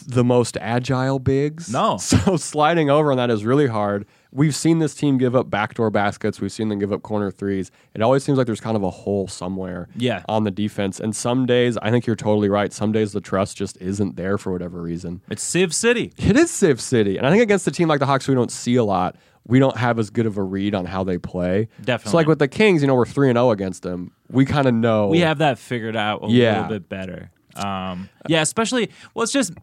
the 0.08 0.24
most 0.26 0.58
agile 0.60 1.20
bigs. 1.20 1.72
No. 1.72 1.98
So 2.02 2.36
sliding 2.38 2.90
over 2.90 3.12
on 3.12 3.18
that 3.18 3.30
is 3.30 3.46
really 3.46 3.68
hard. 3.68 4.06
We've 4.32 4.56
seen 4.56 4.80
this 4.80 4.94
team 4.94 5.18
give 5.18 5.36
up 5.38 5.50
backdoor 5.50 5.90
baskets. 5.90 6.42
We've 6.42 6.52
seen 6.52 6.68
them 6.68 6.80
give 6.80 6.92
up 6.92 7.02
corner 7.02 7.32
threes. 7.32 7.72
It 7.94 8.02
always 8.02 8.22
seems 8.24 8.38
like 8.38 8.46
there's 8.46 8.60
kind 8.60 8.76
of 8.76 8.84
a 8.84 8.90
hole 8.90 9.28
somewhere 9.30 9.88
Yeah. 9.96 10.24
on 10.28 10.44
the 10.44 10.52
defense. 10.52 11.00
And 11.00 11.16
some 11.16 11.46
days, 11.46 11.78
I 11.78 11.92
think 11.92 12.06
you're 12.06 12.18
totally 12.18 12.50
right. 12.50 12.74
Some 12.74 12.92
days 12.92 13.14
the 13.14 13.22
trust 13.22 13.56
just 13.56 13.78
isn't 13.80 14.18
there 14.18 14.38
for 14.38 14.52
whatever 14.52 14.82
reason. 14.82 15.22
it's 15.30 15.44
civ 15.44 15.74
city 15.74 16.12
It 16.18 16.36
is 16.36 16.52
Civ 16.52 16.82
City. 16.82 17.16
And 17.18 17.26
I 17.26 17.30
think 17.30 17.44
against 17.44 17.66
a 17.68 17.72
team 17.72 17.88
like 17.88 18.00
the 18.00 18.06
Hawks, 18.06 18.28
we 18.28 18.36
don't 18.36 18.52
see 18.52 18.76
a 18.76 18.84
lot, 18.84 19.16
we 19.48 19.60
don't 19.60 19.78
have 19.78 20.00
as 20.00 20.10
good 20.10 20.26
of 20.26 20.38
a 20.38 20.44
read 20.44 20.74
on 20.76 20.86
how 20.86 21.04
they 21.04 21.18
play. 21.18 21.68
Definitely. 21.82 22.12
So, 22.12 22.18
like 22.18 22.28
with 22.28 22.40
the 22.40 22.48
Kings, 22.48 22.82
you 22.82 22.88
know, 22.88 22.96
we're 22.96 23.06
3 23.06 23.30
and 23.30 23.38
0 23.38 23.52
against 23.52 23.84
them. 23.84 24.12
We 24.32 24.46
kind 24.46 24.68
of 24.68 24.74
know. 24.74 25.08
we 25.08 25.20
have 25.20 25.38
that 25.40 25.60
figured 25.60 25.96
out 25.96 26.24
a 26.24 26.28
Yeah. 26.30 26.62
little 26.64 26.70
bit 26.80 26.90
better 26.90 27.32
um, 27.58 28.10
yeah 28.28 28.42
especially 28.42 28.90
well 29.14 29.24
it's 29.24 29.32
just 29.32 29.54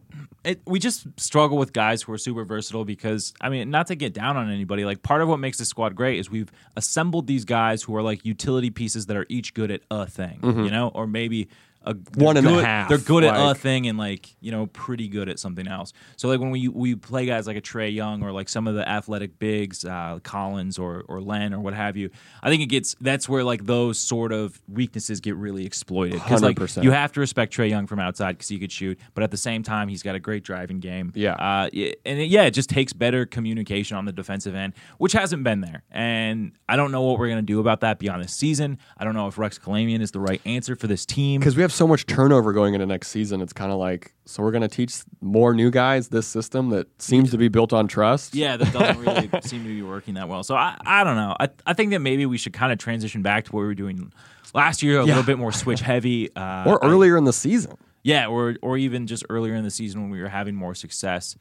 it, 0.43 0.59
we 0.65 0.79
just 0.79 1.05
struggle 1.19 1.59
with 1.59 1.73
guys 1.73 2.01
who 2.01 2.11
are 2.11 2.17
super 2.17 2.43
versatile 2.43 2.83
because 2.85 3.33
I 3.39 3.49
mean, 3.49 3.69
not 3.69 3.85
to 3.87 3.95
get 3.95 4.13
down 4.13 4.35
on 4.35 4.49
anybody, 4.51 4.83
like 4.83 5.03
part 5.03 5.21
of 5.21 5.29
what 5.29 5.37
makes 5.37 5.59
the 5.59 5.63
squad 5.65 5.95
great 5.95 6.17
is 6.19 6.29
we've 6.29 6.51
assembled 6.75 7.27
these 7.27 7.45
guys 7.45 7.83
who 7.83 7.95
are 7.95 8.01
like 8.01 8.25
utility 8.25 8.71
pieces 8.71 9.05
that 9.05 9.15
are 9.15 9.27
each 9.29 9.53
good 9.53 9.69
at 9.71 9.81
a 9.91 10.05
thing, 10.07 10.39
you 10.43 10.71
know, 10.71 10.89
or 10.95 11.05
maybe 11.07 11.47
a. 11.83 11.95
One 12.15 12.35
they're 12.35 12.45
a 12.45 12.47
good- 12.47 12.63
half, 12.65 12.89
They're 12.89 12.97
good 12.97 13.23
at 13.23 13.35
a 13.35 13.55
thing 13.55 13.87
and 13.87 13.97
like 13.97 14.35
you 14.39 14.51
know 14.51 14.67
pretty 14.67 15.07
good 15.07 15.29
at 15.29 15.39
something 15.39 15.67
else. 15.67 15.93
So 16.17 16.27
like 16.27 16.39
when 16.39 16.51
we 16.51 16.67
we 16.67 16.95
play 16.95 17.25
guys 17.25 17.47
like 17.47 17.57
a 17.57 17.61
Trae 17.61 17.93
Young 17.93 18.23
or 18.23 18.31
like 18.31 18.49
some 18.49 18.67
of 18.67 18.75
the 18.75 18.87
athletic 18.87 19.39
bigs, 19.39 19.83
uh, 19.85 20.19
Collins 20.23 20.77
or 20.79 21.03
or 21.07 21.21
Len 21.21 21.53
or 21.53 21.59
what 21.59 21.73
have 21.73 21.97
you, 21.97 22.09
I 22.41 22.49
think 22.49 22.61
it 22.61 22.67
gets 22.67 22.95
that's 23.01 23.27
where 23.27 23.43
like 23.43 23.65
those 23.65 23.99
sort 23.99 24.31
of 24.31 24.61
weaknesses 24.67 25.19
get 25.19 25.35
really 25.35 25.65
exploited 25.65 26.21
because 26.23 26.41
like 26.41 26.57
100%. 26.57 26.83
you 26.83 26.91
have 26.91 27.11
to 27.13 27.19
respect 27.19 27.53
Trae 27.55 27.69
Young 27.69 27.87
from 27.87 27.99
outside 27.99 28.33
because 28.33 28.47
he 28.47 28.59
could 28.59 28.71
shoot, 28.71 28.99
but 29.13 29.23
at 29.23 29.31
the 29.31 29.37
same 29.37 29.63
time 29.63 29.87
he's 29.87 30.03
got 30.03 30.15
a 30.15 30.19
great 30.19 30.43
driving 30.43 30.79
game. 30.79 31.11
Yeah. 31.15 31.33
uh, 31.33 31.69
and 32.05 32.19
it, 32.19 32.29
yeah, 32.29 32.43
it 32.43 32.51
just 32.51 32.69
takes 32.69 32.93
better 32.93 33.25
communication 33.25 33.97
on 33.97 34.05
the 34.05 34.11
defensive 34.11 34.55
end, 34.55 34.73
which 34.97 35.13
hasn't 35.13 35.43
been 35.43 35.61
there. 35.61 35.83
And 35.91 36.53
I 36.69 36.75
don't 36.75 36.91
know 36.91 37.01
what 37.01 37.19
we're 37.19 37.29
gonna 37.29 37.41
do 37.41 37.59
about 37.59 37.81
that 37.81 37.99
beyond 37.99 38.23
this 38.23 38.33
season. 38.33 38.77
I 38.97 39.03
don't 39.03 39.13
know 39.15 39.27
if 39.27 39.37
Rex 39.37 39.59
Kalamian 39.59 40.01
is 40.01 40.11
the 40.11 40.19
right 40.19 40.41
answer 40.45 40.75
for 40.75 40.87
this 40.87 41.05
team. 41.05 41.39
because 41.39 41.55
we 41.55 41.61
have 41.61 41.72
so 41.73 41.87
much 41.87 42.05
turnover 42.05 42.53
going 42.53 42.73
into 42.73 42.85
next 42.85 43.09
season. 43.09 43.41
It's 43.41 43.53
kind 43.53 43.71
of 43.71 43.77
like, 43.79 44.13
so 44.25 44.41
we're 44.43 44.51
going 44.51 44.61
to 44.61 44.67
teach 44.67 44.95
more 45.21 45.53
new 45.53 45.69
guys 45.71 46.07
this 46.09 46.27
system 46.27 46.69
that 46.69 46.87
seems 47.01 47.31
to 47.31 47.37
be 47.37 47.47
built 47.47 47.73
on 47.73 47.87
trust. 47.87 48.35
Yeah, 48.35 48.57
that 48.57 48.71
doesn't 48.73 48.99
really 48.99 49.29
seem 49.41 49.63
to 49.63 49.69
be 49.69 49.81
working 49.81 50.13
that 50.15 50.27
well. 50.29 50.43
So 50.43 50.55
I, 50.55 50.77
I 50.85 51.03
don't 51.03 51.15
know. 51.15 51.35
I, 51.39 51.49
I 51.65 51.73
think 51.73 51.91
that 51.91 51.99
maybe 51.99 52.25
we 52.25 52.37
should 52.37 52.53
kind 52.53 52.71
of 52.71 52.79
transition 52.79 53.21
back 53.21 53.45
to 53.45 53.51
what 53.51 53.61
we 53.61 53.65
were 53.67 53.73
doing 53.75 54.11
last 54.53 54.81
year, 54.83 54.99
a 54.99 55.05
Yeah. 55.05 55.07
little 55.15 55.23
bit 55.23 55.37
more 55.39 55.51
switch 55.51 55.81
heavy. 55.81 56.29
Uh, 56.35 56.63
Or 56.67 56.83
I- 56.83 56.87
earlier 56.89 57.17
in 57.17 57.23
the 57.25 57.33
season. 57.33 57.77
yeah, 58.03 58.27
or 58.27 58.55
or 58.61 58.77
even 58.77 59.07
just 59.07 59.23
earlier 59.29 59.55
in 59.55 59.63
the 59.63 59.71
season 59.71 60.01
when 60.01 60.09
we 60.11 60.21
were 60.21 60.29
having 60.29 60.55
more 60.55 60.75
success. 60.75 61.35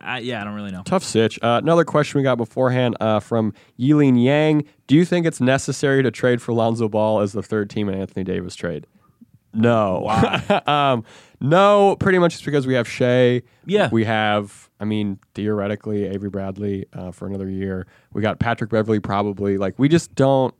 I, 0.00 0.18
yeah, 0.20 0.40
I 0.40 0.44
don't 0.44 0.54
really 0.54 0.70
know. 0.70 0.82
Tough 0.84 1.02
sitch. 1.02 1.40
Uh, 1.42 1.58
another 1.60 1.84
question 1.84 2.18
we 2.18 2.22
got 2.22 2.36
beforehand 2.36 2.96
uh, 3.00 3.18
from 3.18 3.52
Yilin 3.80 4.22
Yang. 4.22 4.64
Do 4.86 4.94
you 4.94 5.04
think 5.04 5.26
it's 5.26 5.40
necessary 5.40 6.04
to 6.04 6.10
trade 6.12 6.40
for 6.40 6.52
Lonzo 6.52 6.88
Ball 6.88 7.18
as 7.20 7.32
the 7.32 7.42
third 7.42 7.68
team 7.68 7.88
in 7.88 7.96
Anthony 7.96 8.22
Davis 8.22 8.54
trade? 8.54 8.86
No. 9.52 10.08
Um, 10.68 11.04
no, 11.40 11.96
pretty 11.96 12.18
much 12.18 12.32
just 12.32 12.44
because 12.44 12.66
we 12.66 12.74
have 12.74 12.88
Shai. 12.88 13.42
Yeah. 13.64 13.88
We 13.92 14.04
have, 14.04 14.68
I 14.80 14.84
mean, 14.84 15.18
theoretically, 15.34 16.06
Avery 16.06 16.30
Bradley 16.30 16.86
uh, 16.92 17.12
for 17.12 17.26
another 17.26 17.48
year. 17.48 17.86
We 18.12 18.22
got 18.22 18.40
Patrick 18.40 18.70
Beverley 18.70 19.00
probably. 19.00 19.56
Like, 19.56 19.78
we 19.78 19.88
just 19.88 20.14
don't. 20.14 20.54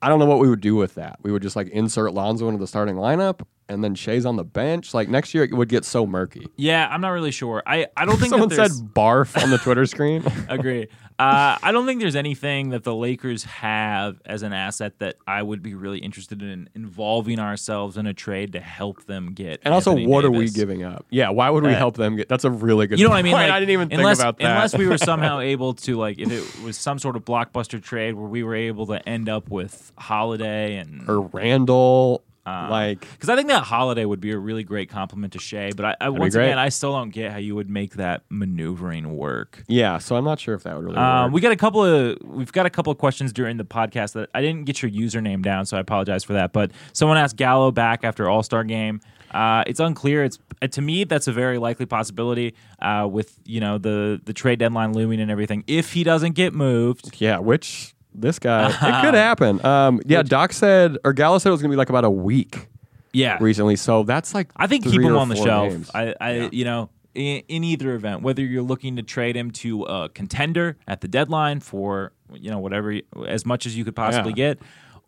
I 0.00 0.08
don't 0.08 0.18
know 0.18 0.26
what 0.26 0.38
we 0.38 0.48
would 0.48 0.60
do 0.60 0.76
with 0.76 0.94
that. 0.94 1.18
We 1.22 1.32
would 1.32 1.42
just 1.42 1.56
like 1.56 1.68
insert 1.68 2.14
Lonzo 2.14 2.46
into 2.48 2.58
the 2.58 2.66
starting 2.66 2.94
lineup 2.94 3.40
and 3.68 3.84
then 3.84 3.94
Shai's 3.94 4.24
on 4.26 4.36
the 4.36 4.44
bench. 4.44 4.94
Like 4.94 5.08
next 5.08 5.34
year, 5.34 5.44
it 5.44 5.52
would 5.54 5.68
get 5.68 5.84
so 5.84 6.06
murky. 6.06 6.46
Yeah, 6.56 6.88
I'm 6.90 7.00
not 7.00 7.10
really 7.10 7.30
sure. 7.30 7.62
I, 7.66 7.86
I 7.96 8.04
don't 8.06 8.16
think 8.18 8.30
Someone 8.30 8.50
said 8.50 8.70
barf 8.70 9.40
on 9.42 9.50
the 9.50 9.58
Twitter 9.58 9.86
screen. 9.86 10.24
agree. 10.48 10.88
Uh, 11.18 11.58
I 11.60 11.72
don't 11.72 11.84
think 11.84 12.00
there's 12.00 12.14
anything 12.14 12.68
that 12.68 12.84
the 12.84 12.94
Lakers 12.94 13.42
have 13.42 14.20
as 14.24 14.42
an 14.44 14.52
asset 14.52 15.00
that 15.00 15.16
I 15.26 15.42
would 15.42 15.64
be 15.64 15.74
really 15.74 15.98
interested 15.98 16.42
in 16.42 16.70
involving 16.76 17.40
ourselves 17.40 17.96
in 17.96 18.06
a 18.06 18.14
trade 18.14 18.52
to 18.52 18.60
help 18.60 19.04
them 19.06 19.32
get. 19.34 19.60
And 19.64 19.74
also, 19.74 19.90
Anthony 19.90 20.06
what 20.06 20.24
are 20.24 20.30
we 20.30 20.48
giving 20.48 20.84
up? 20.84 21.06
Yeah, 21.10 21.30
why 21.30 21.50
would 21.50 21.64
we 21.64 21.72
Uh, 21.72 21.76
help 21.76 21.96
them 21.96 22.14
get? 22.14 22.28
That's 22.28 22.44
a 22.44 22.50
really 22.52 22.86
good. 22.86 23.00
You 23.00 23.06
know 23.06 23.10
what 23.10 23.18
I 23.18 23.22
mean? 23.22 23.32
Like, 23.32 23.50
I 23.50 23.58
didn't 23.58 23.72
even 23.72 23.92
unless, 23.92 24.18
think 24.18 24.24
about 24.28 24.38
that. 24.38 24.50
Unless 24.52 24.78
we 24.78 24.86
were 24.86 24.96
somehow 24.98 25.40
able 25.40 25.74
to, 25.74 25.96
like, 25.96 26.20
if 26.20 26.30
it 26.30 26.62
was 26.62 26.76
some 26.78 27.00
sort 27.00 27.16
of 27.16 27.24
blockbuster 27.24 27.82
trade 27.82 28.14
where 28.14 28.28
we 28.28 28.44
were 28.44 28.54
able 28.54 28.86
to 28.86 29.06
end 29.08 29.28
up 29.28 29.48
with 29.48 29.92
Holiday 29.98 30.76
and 30.76 31.08
or 31.08 31.22
Randle, 31.22 32.22
Uh, 32.48 32.70
like 32.70 33.00
because 33.00 33.28
I 33.28 33.36
think 33.36 33.48
that 33.48 33.62
Holiday 33.64 34.04
would 34.04 34.20
be 34.20 34.30
a 34.32 34.38
really 34.38 34.62
great 34.64 34.88
compliment 34.88 35.32
to 35.34 35.38
Shai. 35.38 35.70
But 35.76 35.84
I, 35.86 35.96
I 36.00 36.08
once 36.08 36.34
again, 36.34 36.58
I 36.58 36.68
still 36.70 36.92
don't 36.92 37.10
get 37.10 37.32
how 37.32 37.38
you 37.38 37.54
would 37.54 37.68
make 37.70 37.94
that 37.94 38.22
maneuvering 38.30 39.16
work. 39.16 39.64
yeah. 39.68 39.98
So 39.98 40.16
I'm 40.16 40.24
not 40.24 40.40
sure 40.40 40.54
if 40.54 40.62
that 40.62 40.74
would 40.76 40.84
really 40.84 40.96
Um, 40.96 41.24
work. 41.26 41.32
we 41.34 41.40
got 41.40 41.52
a 41.52 41.56
couple 41.56 41.84
of 41.84 42.18
we've 42.24 42.52
got 42.52 42.66
a 42.66 42.70
couple 42.70 42.90
of 42.90 42.98
questions 42.98 43.32
during 43.32 43.56
the 43.56 43.64
podcast 43.64 44.12
that 44.14 44.30
I 44.34 44.40
didn't 44.40 44.64
get 44.64 44.82
your 44.82 44.90
username 44.90 45.42
down, 45.42 45.66
so 45.66 45.76
I 45.76 45.80
apologize 45.80 46.24
for 46.24 46.32
that. 46.34 46.52
But 46.52 46.70
someone 46.92 47.18
asked 47.18 47.36
Gallo 47.36 47.70
back 47.70 48.04
after 48.04 48.28
All 48.28 48.42
Star 48.42 48.64
game. 48.64 49.00
Uh, 49.30 49.62
it's 49.66 49.78
unclear. 49.80 50.24
It's 50.24 50.38
uh, 50.62 50.68
to 50.68 50.80
me 50.80 51.04
that's 51.04 51.28
a 51.28 51.32
very 51.32 51.58
likely 51.58 51.84
possibility 51.86 52.54
uh, 52.80 53.06
with 53.10 53.38
you 53.44 53.60
know 53.60 53.76
the 53.78 54.20
the 54.24 54.32
trade 54.32 54.58
deadline 54.58 54.92
looming 54.94 55.20
and 55.20 55.30
everything. 55.30 55.64
If 55.66 55.92
he 55.92 56.02
doesn't 56.04 56.32
get 56.32 56.54
moved, 56.54 57.20
yeah, 57.20 57.38
which 57.38 57.94
this 58.20 58.38
guy 58.38 58.68
it 58.68 59.04
could 59.04 59.14
happen. 59.14 59.64
Um, 59.64 60.00
yeah, 60.04 60.22
Doc 60.22 60.52
said 60.52 60.98
or 61.04 61.12
Gallo 61.12 61.38
said 61.38 61.50
it 61.50 61.52
was 61.52 61.62
gonna 61.62 61.72
be 61.72 61.76
like 61.76 61.90
about 61.90 62.04
a 62.04 62.10
week 62.10 62.68
yeah, 63.12 63.38
recently. 63.40 63.76
So 63.76 64.02
that's 64.02 64.34
like 64.34 64.50
I 64.56 64.66
think 64.66 64.84
keep 64.84 65.00
him 65.00 65.16
on 65.16 65.28
the 65.28 65.36
shelf. 65.36 65.70
games. 65.70 65.90
I, 65.94 66.14
I 66.20 66.48
you 66.52 66.64
know, 66.64 66.90
in, 67.14 67.42
in 67.48 67.64
either 67.64 67.94
event, 67.94 68.22
whether 68.22 68.42
you're 68.42 68.62
looking 68.62 68.96
to 68.96 69.02
trade 69.02 69.36
him 69.36 69.50
to 69.52 69.84
a 69.84 70.08
contender 70.08 70.76
at 70.86 71.00
the 71.00 71.08
deadline 71.08 71.60
for 71.60 72.12
you 72.32 72.50
know 72.50 72.58
whatever 72.58 73.00
as 73.26 73.46
much 73.46 73.66
as 73.66 73.76
you 73.76 73.84
could 73.84 73.96
possibly 73.96 74.32
Yeah. 74.32 74.54
get, 74.54 74.58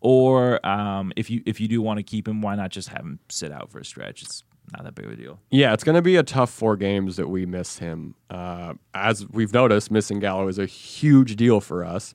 or 0.01 0.65
um, 0.65 1.13
if 1.15 1.29
you 1.29 1.41
if 1.45 1.59
you 1.61 1.67
do 1.67 1.81
want 1.81 1.97
to 1.97 2.03
keep 2.03 2.27
him, 2.27 2.41
why 2.41 2.55
not 2.55 2.71
just 2.71 2.89
have 2.89 3.01
him 3.01 3.19
sit 3.29 3.51
out 3.51 3.71
for 3.71 3.79
a 3.79 3.85
stretch? 3.85 4.23
It's 4.23 4.43
not 4.73 4.83
that 4.83 4.95
big 4.95 5.05
of 5.05 5.11
a 5.11 5.15
deal. 5.15 5.39
Yeah, 5.49 5.73
it's 5.73 5.83
going 5.83 5.95
to 5.95 6.01
be 6.01 6.15
a 6.15 6.23
tough 6.23 6.49
four 6.49 6.77
games 6.77 7.17
that 7.17 7.27
we 7.27 7.45
miss 7.45 7.79
him. 7.79 8.15
Uh, 8.29 8.73
as 8.93 9.27
we've 9.27 9.53
noticed, 9.53 9.91
missing 9.91 10.19
Gallo 10.19 10.47
is 10.47 10.57
a 10.57 10.65
huge 10.65 11.35
deal 11.35 11.59
for 11.59 11.83
us. 11.83 12.13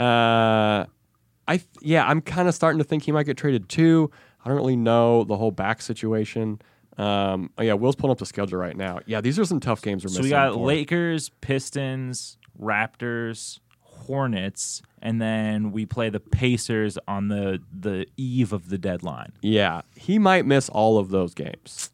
Uh, 0.00 0.86
I 1.46 1.56
th- 1.56 1.68
yeah, 1.82 2.06
I'm 2.06 2.20
kind 2.20 2.48
of 2.48 2.54
starting 2.54 2.78
to 2.78 2.84
think 2.84 3.02
he 3.04 3.12
might 3.12 3.26
get 3.26 3.36
traded 3.36 3.68
too. 3.68 4.10
I 4.44 4.48
don't 4.48 4.56
really 4.56 4.76
know 4.76 5.24
the 5.24 5.36
whole 5.36 5.50
back 5.50 5.82
situation. 5.82 6.60
Um, 6.96 7.50
oh 7.58 7.62
yeah, 7.62 7.74
Will's 7.74 7.96
pulling 7.96 8.12
up 8.12 8.18
the 8.18 8.26
schedule 8.26 8.58
right 8.58 8.76
now. 8.76 9.00
Yeah, 9.06 9.20
these 9.20 9.38
are 9.38 9.44
some 9.44 9.60
tough 9.60 9.82
games 9.82 10.04
we're 10.04 10.08
So 10.10 10.18
missing. 10.20 10.24
we 10.24 10.30
got 10.30 10.54
for. 10.54 10.66
Lakers, 10.66 11.28
Pistons, 11.40 12.38
Raptors, 12.60 13.58
Hornets, 13.82 14.82
and 15.02 15.20
then 15.20 15.72
we 15.72 15.86
play 15.86 16.08
the 16.10 16.20
Pacers 16.20 16.98
on 17.06 17.28
the 17.28 17.60
the 17.78 18.06
eve 18.16 18.52
of 18.52 18.68
the 18.68 18.78
deadline. 18.78 19.32
Yeah, 19.42 19.82
he 19.96 20.18
might 20.18 20.46
miss 20.46 20.68
all 20.68 20.98
of 20.98 21.10
those 21.10 21.34
games. 21.34 21.90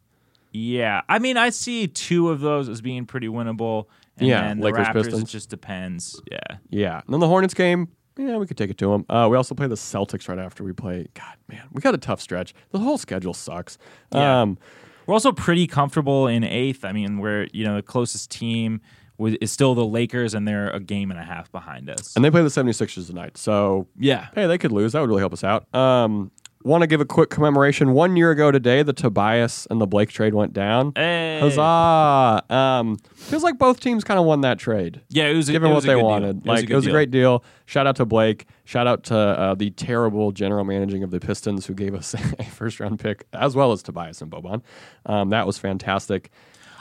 Yeah, 0.51 1.01
I 1.09 1.19
mean, 1.19 1.37
I 1.37 1.49
see 1.49 1.87
two 1.87 2.29
of 2.29 2.39
those 2.39 2.69
as 2.69 2.81
being 2.81 3.05
pretty 3.05 3.27
winnable. 3.27 3.85
And 4.17 4.27
Yeah, 4.27 4.41
then 4.41 4.59
the 4.59 4.65
Lakers, 4.65 4.87
Raptors, 4.87 4.93
Pistons. 5.03 5.23
it 5.23 5.27
just 5.27 5.49
depends. 5.49 6.19
Yeah. 6.31 6.57
Yeah. 6.71 7.01
And 7.05 7.13
then 7.13 7.19
the 7.19 7.27
Hornets 7.27 7.53
game, 7.53 7.89
yeah, 8.17 8.37
we 8.37 8.45
could 8.47 8.57
take 8.57 8.69
it 8.69 8.77
to 8.79 8.91
them. 8.91 9.05
Uh, 9.09 9.27
we 9.29 9.37
also 9.37 9.53
play 9.55 9.67
the 9.67 9.75
Celtics 9.75 10.27
right 10.27 10.39
after 10.39 10.63
we 10.63 10.73
play. 10.73 11.07
God, 11.13 11.35
man, 11.47 11.63
we 11.71 11.81
got 11.81 11.93
a 11.93 11.97
tough 11.99 12.21
stretch. 12.21 12.53
The 12.71 12.79
whole 12.79 12.97
schedule 12.97 13.33
sucks. 13.33 13.77
Yeah. 14.13 14.41
Um, 14.41 14.57
We're 15.05 15.13
also 15.13 15.31
pretty 15.31 15.67
comfortable 15.67 16.27
in 16.27 16.43
eighth. 16.43 16.83
I 16.83 16.91
mean, 16.91 17.19
we're 17.19 17.47
you 17.53 17.63
know 17.65 17.75
the 17.75 17.81
closest 17.81 18.29
team 18.31 18.81
is 19.19 19.51
still 19.51 19.73
the 19.73 19.85
Lakers, 19.85 20.33
and 20.33 20.47
they're 20.47 20.69
a 20.69 20.79
game 20.79 21.09
and 21.11 21.19
a 21.19 21.23
half 21.23 21.51
behind 21.51 21.89
us. 21.89 22.15
and 22.15 22.23
they 22.23 22.29
play 22.29 22.43
the 22.43 22.49
76ers 22.49 23.07
tonight. 23.07 23.35
So, 23.35 23.87
yeah, 23.97 24.27
hey, 24.35 24.45
they 24.45 24.59
could 24.59 24.71
lose. 24.71 24.91
That 24.93 24.99
would 25.01 25.09
really 25.09 25.21
help 25.21 25.33
us 25.33 25.43
out. 25.43 25.73
Um, 25.73 26.29
Want 26.67 26.81
to 26.81 26.87
give 26.87 26.99
a 26.99 27.05
quick 27.05 27.29
commemoration. 27.29 27.93
One 27.93 28.17
year 28.17 28.31
ago 28.31 28.51
today, 28.51 28.83
the 28.83 28.91
Tobias 28.91 29.67
and 29.69 29.79
the 29.79 29.87
Blake 29.87 30.09
trade 30.09 30.33
went 30.33 30.51
down. 30.51 30.91
Hey. 30.95 31.39
Huzzah! 31.41 32.43
Um, 32.53 32.97
feels 33.15 33.41
like 33.41 33.57
both 33.57 33.79
teams 33.79 34.03
kind 34.03 34.19
of 34.19 34.25
won 34.25 34.41
that 34.41 34.59
trade. 34.59 35.01
yeah. 35.07 35.27
It 35.27 35.35
was 35.37 35.47
a- 35.47 35.53
given 35.53 35.67
it 35.67 35.73
what 35.73 35.75
was 35.77 35.85
a 35.85 35.87
they 35.87 35.93
deal. 35.95 36.03
wanted. 36.05 36.37
It 36.39 36.45
like 36.45 36.61
good 36.67 36.73
it 36.73 36.75
was 36.75 36.87
a 36.87 36.91
great 36.91 37.09
deal. 37.09 37.43
Shout 37.67 37.87
out 37.87 37.95
to 37.95 38.05
Blake. 38.05 38.47
Shout 38.65 38.85
out 38.85 39.03
to 39.05 39.17
uh, 39.17 39.55
the 39.55 39.69
terrible 39.71 40.33
general 40.33 40.65
managing 40.65 41.03
of 41.03 41.11
the 41.11 41.21
Pistons 41.21 41.65
who 41.65 41.73
gave 41.73 41.93
us 41.95 42.13
a 42.39 42.43
first 42.43 42.81
round 42.81 42.99
pick, 42.99 43.25
as 43.31 43.55
well 43.55 43.71
as 43.71 43.81
Tobias 43.81 44.21
and 44.21 44.29
Boban. 44.29 44.61
Um, 45.05 45.29
that 45.29 45.47
was 45.47 45.57
fantastic. 45.57 46.31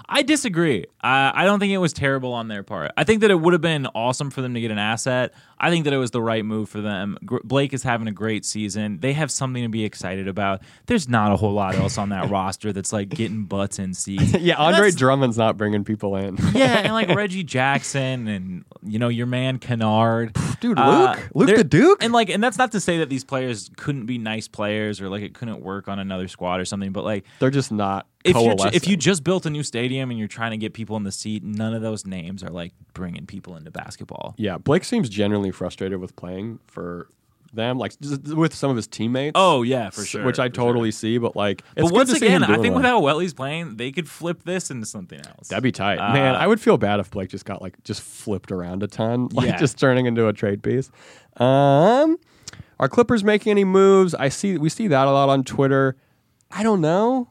I 0.08 0.22
disagree. 0.22 0.86
I, 1.00 1.32
I 1.34 1.44
don't 1.44 1.58
think 1.58 1.72
it 1.72 1.78
was 1.78 1.92
terrible 1.92 2.32
on 2.32 2.46
their 2.46 2.62
part. 2.62 2.92
I 2.96 3.02
think 3.02 3.22
that 3.22 3.30
it 3.32 3.40
would 3.40 3.52
have 3.54 3.60
been 3.60 3.86
awesome 3.88 4.30
for 4.30 4.40
them 4.40 4.54
to 4.54 4.60
get 4.60 4.70
an 4.70 4.78
asset. 4.78 5.32
I 5.58 5.70
think 5.70 5.84
that 5.84 5.92
it 5.92 5.98
was 5.98 6.10
the 6.10 6.20
right 6.22 6.44
move 6.44 6.68
for 6.68 6.80
them. 6.80 7.16
Gr- 7.24 7.38
Blake 7.44 7.72
is 7.72 7.82
having 7.82 8.08
a 8.08 8.12
great 8.12 8.44
season. 8.44 8.98
They 9.00 9.12
have 9.14 9.30
something 9.30 9.62
to 9.62 9.68
be 9.68 9.84
excited 9.84 10.28
about. 10.28 10.62
There's 10.86 11.08
not 11.08 11.32
a 11.32 11.36
whole 11.36 11.52
lot 11.52 11.74
else 11.74 11.96
on 11.98 12.10
that 12.10 12.30
roster 12.30 12.72
that's 12.72 12.92
like 12.92 13.08
getting 13.08 13.44
butts 13.44 13.78
in 13.78 13.94
seats. 13.94 14.34
Yeah, 14.38 14.54
And 14.58 14.74
Andre 14.74 14.90
Drummond's 14.90 15.38
not 15.38 15.56
bringing 15.56 15.84
people 15.84 16.16
in. 16.16 16.36
Yeah, 16.54 16.78
and 16.78 16.92
like 16.92 17.08
Reggie 17.08 17.44
Jackson 17.44 18.28
and 18.28 18.64
you 18.82 18.98
know 18.98 19.08
your 19.08 19.26
man 19.26 19.58
Kennard, 19.58 20.36
Dude, 20.60 20.78
Uh, 20.78 21.14
Luke, 21.34 21.48
Luke 21.48 21.56
the 21.56 21.64
Duke. 21.64 22.02
and 22.02 22.12
like, 22.12 22.28
and 22.30 22.42
that's 22.42 22.58
not 22.58 22.72
to 22.72 22.80
say 22.80 22.98
that 22.98 23.08
these 23.08 23.24
players 23.24 23.70
couldn't 23.76 24.06
be 24.06 24.18
nice 24.18 24.48
players 24.48 25.00
or 25.00 25.08
like 25.08 25.22
it 25.22 25.34
couldn't 25.34 25.60
work 25.60 25.88
on 25.88 25.98
another 25.98 26.28
squad 26.28 26.60
or 26.60 26.64
something. 26.64 26.92
But 26.92 27.04
like, 27.04 27.24
They're 27.40 27.50
just 27.50 27.72
not 27.72 28.06
if 28.24 28.34
you 28.36 28.54
if 28.72 28.88
you 28.88 28.96
just 28.96 29.22
built 29.22 29.46
a 29.46 29.50
new 29.50 29.62
stadium 29.62 30.10
and 30.10 30.18
you're 30.18 30.26
trying 30.28 30.50
to 30.50 30.56
get 30.56 30.72
people 30.74 30.96
in 30.96 31.04
the 31.04 31.12
seat, 31.12 31.44
none 31.44 31.74
of 31.74 31.82
those 31.82 32.04
names 32.06 32.42
are 32.42 32.50
like 32.50 32.72
bringing 32.92 33.24
people 33.26 33.56
into 33.56 33.70
basketball. 33.70 34.34
yeah, 34.36 34.58
Blake 34.58 34.82
seems 34.84 35.08
genuinely 35.46 35.56
frustrated 35.56 36.00
with 36.00 36.16
playing 36.16 36.58
for 36.66 37.08
them, 37.52 37.78
like 37.78 37.92
with 38.34 38.54
some 38.54 38.70
of 38.70 38.76
his 38.76 38.86
teammates. 38.86 39.32
Oh 39.34 39.62
yeah, 39.62 39.88
for 39.90 40.04
sure. 40.04 40.24
which 40.24 40.38
I 40.38 40.48
totally 40.48 40.90
sure. 40.90 40.98
see. 40.98 41.18
But 41.18 41.36
like, 41.36 41.62
it's 41.76 41.88
But 41.88 41.94
once 41.94 42.10
to 42.12 42.16
see 42.18 42.28
him 42.28 42.42
again, 42.42 42.54
I 42.54 42.60
think 42.60 42.74
well. 42.74 42.82
with 42.82 42.84
how 42.84 43.00
well 43.00 43.18
he's 43.20 43.32
playing, 43.32 43.76
they 43.76 43.92
could 43.92 44.08
flip 44.08 44.42
this 44.44 44.70
into 44.70 44.84
something 44.86 45.18
else. 45.20 45.48
That'd 45.48 45.62
be 45.62 45.72
tight, 45.72 45.98
Uh, 45.98 46.12
man. 46.12 46.34
I 46.34 46.46
would 46.46 46.60
feel 46.60 46.76
bad 46.76 47.00
if 47.00 47.10
Blake 47.10 47.30
just 47.30 47.44
got 47.44 47.62
like 47.62 47.82
just 47.84 48.02
flipped 48.02 48.52
around 48.52 48.82
a 48.82 48.86
ton, 48.88 49.28
like 49.32 49.46
Yeah. 49.46 49.56
just 49.58 49.78
turning 49.78 50.06
into 50.06 50.28
a 50.28 50.32
trade 50.32 50.62
piece. 50.62 50.90
Um, 51.38 52.18
are 52.78 52.88
Clippers 52.88 53.24
making 53.24 53.52
any 53.52 53.64
moves? 53.64 54.14
I 54.14 54.28
see 54.28 54.58
we 54.58 54.68
see 54.68 54.88
that 54.88 55.06
a 55.06 55.10
lot 55.12 55.28
on 55.30 55.44
Twitter. 55.44 55.96
I 56.50 56.62
don't 56.62 56.80
know. 56.80 57.28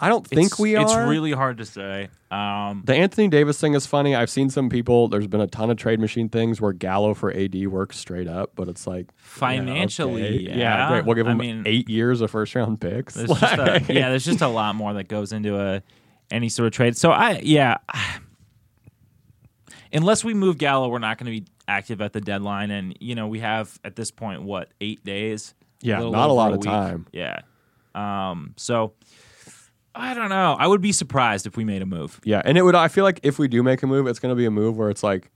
I 0.00 0.08
don't 0.08 0.24
think 0.26 0.46
It's- 0.46 0.60
we 0.60 0.76
are. 0.76 0.82
It's 0.82 0.94
really 0.94 1.32
hard 1.32 1.58
to 1.58 1.64
say. 1.64 2.08
Um, 2.30 2.82
the 2.86 2.94
Anthony 2.94 3.26
Davis 3.26 3.60
thing 3.60 3.74
is 3.74 3.84
funny. 3.86 4.14
I've 4.14 4.30
seen 4.30 4.48
some 4.48 4.68
people. 4.68 5.08
There's 5.08 5.26
been 5.26 5.40
a 5.40 5.48
ton 5.48 5.70
of 5.70 5.76
trade 5.76 5.98
machine 5.98 6.28
things 6.28 6.60
where 6.60 6.72
Gallo 6.72 7.14
for 7.14 7.32
AD 7.34 7.66
works 7.66 7.98
straight 7.98 8.28
up, 8.28 8.52
but 8.54 8.68
it's 8.68 8.86
like 8.86 9.06
Financially, 9.16 10.44
yeah, 10.44 10.50
okay. 10.50 10.58
yeah. 10.58 10.88
great. 10.88 11.04
We'll 11.04 11.16
give 11.16 11.26
I 11.26 11.32
him 11.32 11.38
mean- 11.38 11.62
eight 11.66 11.88
years 11.88 12.20
of 12.20 12.30
first 12.30 12.54
round 12.54 12.80
picks. 12.80 13.14
There's 13.14 13.28
just 13.28 13.42
a, 13.42 13.84
yeah, 13.92 14.10
there's 14.10 14.24
just 14.24 14.40
a 14.42 14.46
lot 14.48 14.76
more 14.76 14.94
that 14.94 15.08
goes 15.08 15.32
into 15.32 15.58
a 15.58 15.82
any 16.30 16.48
sort 16.48 16.68
of 16.68 16.72
trade. 16.72 16.96
So 16.96 17.10
I 17.10 17.40
yeah, 17.42 17.78
unless 19.92 20.24
we 20.24 20.34
move 20.34 20.58
Gallo, 20.58 20.88
we're 20.88 20.98
not 20.98 21.18
going 21.18 21.32
to 21.34 21.40
be 21.40 21.46
active 21.66 22.00
at 22.00 22.12
the 22.12 22.20
deadline. 22.20 22.70
And 22.70 22.96
you 23.00 23.14
know 23.14 23.28
we 23.28 23.40
have 23.40 23.78
at 23.84 23.96
this 23.96 24.10
point 24.10 24.42
what 24.42 24.70
eight 24.80 25.04
days? 25.04 25.54
Yeah, 25.80 25.98
little 25.98 26.12
not 26.12 26.30
a 26.30 26.32
lot 26.32 26.52
of 26.52 26.58
week. 26.58 26.64
time. 26.66 27.06
Yeah. 27.12 27.40
Um. 27.94 28.54
So 28.56 28.94
I 29.98 30.14
don't 30.14 30.28
know. 30.28 30.56
I 30.58 30.66
would 30.66 30.80
be 30.80 30.92
surprised 30.92 31.46
if 31.46 31.56
we 31.56 31.64
made 31.64 31.82
a 31.82 31.86
move. 31.86 32.20
yeah, 32.24 32.40
and 32.44 32.56
it 32.56 32.62
would. 32.62 32.74
I 32.74 32.88
feel 32.88 33.04
like 33.04 33.20
if 33.22 33.38
we 33.38 33.48
do 33.48 33.62
make 33.62 33.82
a 33.82 33.86
move, 33.86 34.06
it's 34.06 34.18
going 34.20 34.30
to 34.30 34.36
be 34.36 34.46
a 34.46 34.50
move 34.50 34.76
where 34.78 34.90
it's 34.90 35.02
like, 35.02 35.30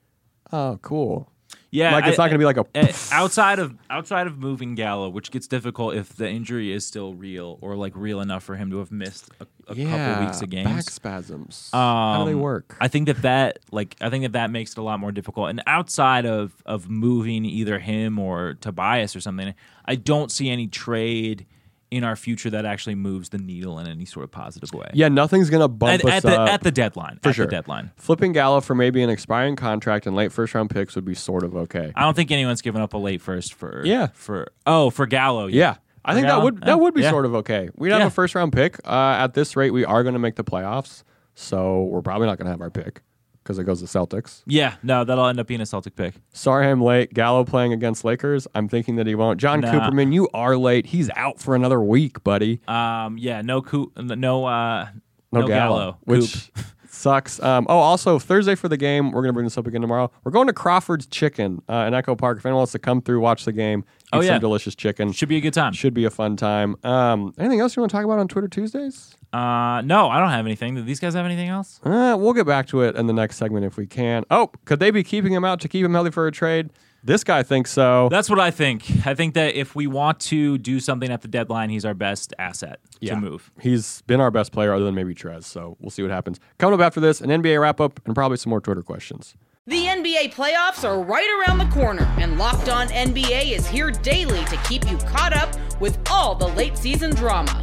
oh, 0.52 0.78
cool. 0.82 1.28
Yeah, 1.70 1.92
Like 1.94 2.06
it's 2.06 2.18
I- 2.18 2.24
not 2.24 2.28
going 2.28 2.38
to 2.38 2.38
be 2.38 2.44
like 2.44 2.58
a. 2.58 2.66
Uh, 2.74 2.92
outside 3.12 3.58
of 3.58 3.74
outside 3.88 4.26
of 4.26 4.36
moving 4.38 4.74
Gallo, 4.74 5.08
which 5.08 5.30
gets 5.30 5.46
difficult 5.46 5.94
if 5.94 6.14
the 6.16 6.28
injury 6.28 6.70
is 6.70 6.84
still 6.86 7.14
real 7.14 7.58
or 7.62 7.76
like 7.76 7.94
real 7.96 8.20
enough 8.20 8.42
for 8.44 8.56
him 8.56 8.70
to 8.70 8.78
have 8.78 8.92
missed 8.92 9.30
a, 9.40 9.46
a 9.68 9.74
couple 9.74 10.24
weeks 10.24 10.42
of 10.42 10.50
games. 10.50 10.68
Back 10.68 10.90
spasms. 10.90 11.70
How 11.72 12.18
do 12.20 12.24
they 12.26 12.34
Um, 12.34 12.40
work? 12.40 12.76
I 12.80 12.88
think 12.88 13.06
that 13.06 13.22
that 13.22 13.58
like 13.70 13.96
I 14.02 14.10
think 14.10 14.22
that 14.24 14.32
that 14.32 14.50
makes 14.50 14.72
it 14.72 14.78
a 14.78 14.82
lot 14.82 15.00
more 15.00 15.12
difficult. 15.12 15.48
And 15.48 15.62
outside 15.66 16.26
of 16.26 16.52
of 16.66 16.90
moving 16.90 17.46
either 17.46 17.78
him 17.78 18.18
or 18.18 18.54
Tobias 18.60 19.16
or 19.16 19.20
something, 19.22 19.54
I 19.86 19.94
don't 19.94 20.30
see 20.30 20.50
any 20.50 20.68
trade 20.68 21.46
in 21.92 22.04
our 22.04 22.16
future 22.16 22.48
that 22.50 22.64
actually 22.64 22.94
moves 22.94 23.28
the 23.28 23.38
needle 23.38 23.78
in 23.78 23.86
any 23.86 24.04
sort 24.06 24.24
of 24.24 24.30
positive 24.30 24.72
way. 24.72 24.88
yeah, 24.94 25.08
nothing's 25.08 25.50
going 25.50 25.60
to 25.60 25.68
bump 25.68 25.92
at, 25.92 26.04
us 26.04 26.12
at 26.14 26.22
the 26.22 26.40
up. 26.40 26.48
at 26.48 26.62
the 26.62 26.70
deadline. 26.70 27.18
For 27.22 27.28
at 27.28 27.34
sure. 27.34 27.44
the 27.46 27.50
deadline. 27.50 27.90
Flipping 27.96 28.32
Gallo 28.32 28.60
for 28.62 28.74
maybe 28.74 29.02
an 29.02 29.10
expiring 29.10 29.56
contract 29.56 30.06
and 30.06 30.16
late 30.16 30.32
first 30.32 30.54
round 30.54 30.70
picks 30.70 30.94
would 30.94 31.04
be 31.04 31.14
sort 31.14 31.44
of 31.44 31.54
okay. 31.54 31.92
I 31.94 32.02
don't 32.02 32.14
think 32.14 32.30
anyone's 32.30 32.62
given 32.62 32.80
up 32.80 32.94
a 32.94 32.98
late 32.98 33.20
first 33.20 33.54
for 33.54 33.82
Yeah. 33.84 34.08
for 34.14 34.48
oh 34.66 34.90
for 34.90 35.06
Gallo. 35.06 35.46
Yeah. 35.46 35.76
I 36.04 36.12
For 36.12 36.14
think 36.16 36.26
that 36.26 36.42
would 36.42 36.60
that 36.62 36.80
would 36.80 36.94
be 36.94 37.02
Yeah. 37.02 37.10
sort 37.10 37.26
of 37.26 37.34
okay. 37.36 37.68
We'd 37.76 37.92
have 37.92 38.00
Yeah. 38.00 38.06
a 38.06 38.10
first 38.10 38.34
round 38.34 38.52
pick. 38.52 38.78
Uh, 38.84 39.16
at 39.20 39.34
this 39.34 39.54
rate, 39.54 39.70
we 39.70 39.84
are 39.84 40.02
going 40.02 40.14
to 40.14 40.18
make 40.18 40.34
the 40.36 40.44
playoffs, 40.44 41.04
so 41.34 41.82
we're 41.84 42.02
probably 42.02 42.26
not 42.26 42.38
going 42.38 42.46
to 42.46 42.50
have 42.50 42.60
our 42.60 42.70
pick 42.70 43.02
because 43.42 43.58
it 43.58 43.64
goes 43.64 43.80
to 43.80 43.86
Celtics. 43.86 44.42
Yeah, 44.46 44.74
no, 44.82 45.04
that'll 45.04 45.26
end 45.26 45.40
up 45.40 45.46
being 45.46 45.60
a 45.60 45.66
Celtic 45.66 45.96
pick. 45.96 46.14
Sorry, 46.32 46.66
I'm 46.68 46.80
late. 46.80 47.12
Gallo 47.14 47.44
playing 47.44 47.72
against 47.72 48.04
Lakers. 48.04 48.46
I'm 48.54 48.68
thinking 48.68 48.96
that 48.96 49.06
he 49.06 49.14
won't. 49.14 49.40
John 49.40 49.60
Nah. 49.60 49.72
Cooperman, 49.72 50.12
you 50.12 50.28
are 50.34 50.56
late. 50.56 50.86
He's 50.86 51.10
out 51.16 51.38
for 51.40 51.54
another 51.54 51.80
week, 51.80 52.22
buddy. 52.24 52.60
Um, 52.68 53.18
yeah, 53.18 53.42
no 53.42 53.62
coup, 53.62 53.92
no, 53.96 54.44
uh, 54.46 54.88
No, 55.32 55.40
no, 55.40 55.46
Gallo, 55.46 55.48
Gallo, 55.78 55.98
which 56.04 56.50
sucks. 56.88 57.40
Um, 57.42 57.66
oh, 57.68 57.78
also 57.78 58.18
Thursday 58.18 58.54
for 58.54 58.68
the 58.68 58.76
game. 58.76 59.10
We're 59.12 59.22
gonna 59.22 59.32
bring 59.32 59.46
this 59.46 59.56
up 59.58 59.66
again 59.66 59.80
tomorrow. 59.80 60.10
We're 60.24 60.32
going 60.32 60.46
to 60.46 60.52
Crawford's 60.52 61.06
Chicken 61.06 61.62
uh, 61.68 61.84
in 61.88 61.94
Echo 61.94 62.14
Park. 62.14 62.38
If 62.38 62.46
anyone 62.46 62.58
wants 62.58 62.72
to 62.72 62.78
come 62.78 63.00
through, 63.02 63.20
watch 63.20 63.44
the 63.44 63.52
game, 63.52 63.80
eat 63.80 64.08
Oh, 64.12 64.20
yeah. 64.20 64.32
some 64.34 64.40
delicious 64.40 64.74
chicken. 64.74 65.10
should 65.12 65.28
be 65.28 65.36
a 65.36 65.40
good 65.40 65.54
time. 65.54 65.72
Should 65.72 65.94
be 65.94 66.04
a 66.04 66.10
fun 66.10 66.36
time. 66.36 66.76
Um, 66.84 67.32
anything 67.38 67.60
else 67.60 67.74
you 67.76 67.80
want 67.82 67.90
to 67.90 67.96
talk 67.96 68.04
about 68.04 68.18
on 68.18 68.28
Twitter 68.28 68.48
Tuesdays? 68.48 69.16
Uh, 69.32 69.80
no, 69.82 70.08
I 70.10 70.18
don't 70.20 70.30
have 70.30 70.44
anything. 70.44 70.74
Do 70.74 70.82
these 70.82 71.00
guys 71.00 71.14
have 71.14 71.24
anything 71.24 71.48
else? 71.48 71.80
Uh, 71.82 72.16
we'll 72.18 72.34
get 72.34 72.46
back 72.46 72.66
to 72.68 72.82
it 72.82 72.96
in 72.96 73.06
the 73.06 73.12
next 73.12 73.36
segment 73.36 73.64
if 73.64 73.76
we 73.76 73.86
can. 73.86 74.24
Oh, 74.30 74.50
could 74.66 74.78
they 74.78 74.90
be 74.90 75.02
keeping 75.02 75.32
him 75.32 75.44
out 75.44 75.60
to 75.60 75.68
keep 75.68 75.84
him 75.84 75.92
healthy 75.94 76.10
for 76.10 76.26
a 76.26 76.32
trade? 76.32 76.70
This 77.04 77.24
guy 77.24 77.42
thinks 77.42 77.70
so. 77.72 78.08
That's 78.10 78.30
what 78.30 78.38
I 78.38 78.50
think. 78.52 78.84
I 79.06 79.14
think 79.14 79.34
that 79.34 79.54
if 79.56 79.74
we 79.74 79.86
want 79.88 80.20
to 80.20 80.56
do 80.58 80.78
something 80.78 81.10
at 81.10 81.22
the 81.22 81.28
deadline, 81.28 81.68
he's 81.70 81.84
our 81.84 81.94
best 81.94 82.32
asset 82.38 82.78
Yeah. 83.00 83.14
to 83.14 83.20
move. 83.20 83.50
He's 83.60 84.02
been 84.02 84.20
our 84.20 84.30
best 84.30 84.52
player 84.52 84.72
other 84.72 84.84
than 84.84 84.94
maybe 84.94 85.14
Trez, 85.14 85.44
so 85.44 85.76
we'll 85.80 85.90
see 85.90 86.02
what 86.02 86.12
happens. 86.12 86.38
Coming 86.58 86.78
up 86.78 86.84
after 86.86 87.00
this, 87.00 87.20
an 87.20 87.30
NBA 87.30 87.60
wrap 87.60 87.80
up 87.80 88.00
and 88.06 88.14
probably 88.14 88.36
some 88.36 88.50
more 88.50 88.60
Twitter 88.60 88.82
questions. 88.82 89.34
The 89.66 89.86
NBA 89.86 90.32
playoffs 90.34 90.84
are 90.84 91.00
right 91.02 91.28
around 91.46 91.58
the 91.58 91.72
corner, 91.74 92.02
and 92.18 92.36
Locked 92.38 92.68
On 92.68 92.86
NBA 92.88 93.52
is 93.56 93.66
here 93.66 93.90
daily 93.90 94.44
to 94.44 94.56
keep 94.68 94.88
you 94.90 94.96
caught 94.98 95.32
up 95.32 95.50
with 95.80 95.98
all 96.10 96.34
the 96.34 96.48
late 96.48 96.76
season 96.76 97.14
drama. 97.14 97.62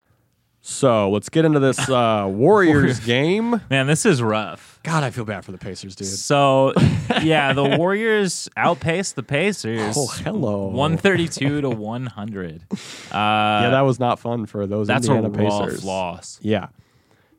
So 0.63 1.09
let's 1.09 1.29
get 1.29 1.43
into 1.43 1.59
this 1.59 1.89
uh, 1.89 2.25
Warriors 2.29 2.99
game. 2.99 3.61
Man, 3.69 3.87
this 3.87 4.05
is 4.05 4.21
rough. 4.21 4.79
God, 4.83 5.03
I 5.03 5.09
feel 5.09 5.25
bad 5.25 5.43
for 5.43 5.51
the 5.51 5.57
Pacers, 5.57 5.95
dude. 5.95 6.07
So, 6.07 6.73
yeah, 7.21 7.53
the 7.53 7.63
Warriors 7.77 8.47
outpaced 8.55 9.15
the 9.15 9.23
Pacers. 9.23 9.95
Oh, 9.97 10.07
hello. 10.23 10.67
132 10.67 11.61
to 11.61 11.69
100. 11.71 12.61
Uh, 12.71 12.77
yeah, 13.11 13.69
that 13.71 13.81
was 13.81 13.99
not 13.99 14.19
fun 14.19 14.45
for 14.45 14.67
those 14.67 14.87
that's 14.87 15.07
Indiana 15.07 15.27
a 15.27 15.31
rough 15.31 15.61
Pacers. 15.67 15.83
loss. 15.83 16.39
Yeah. 16.41 16.67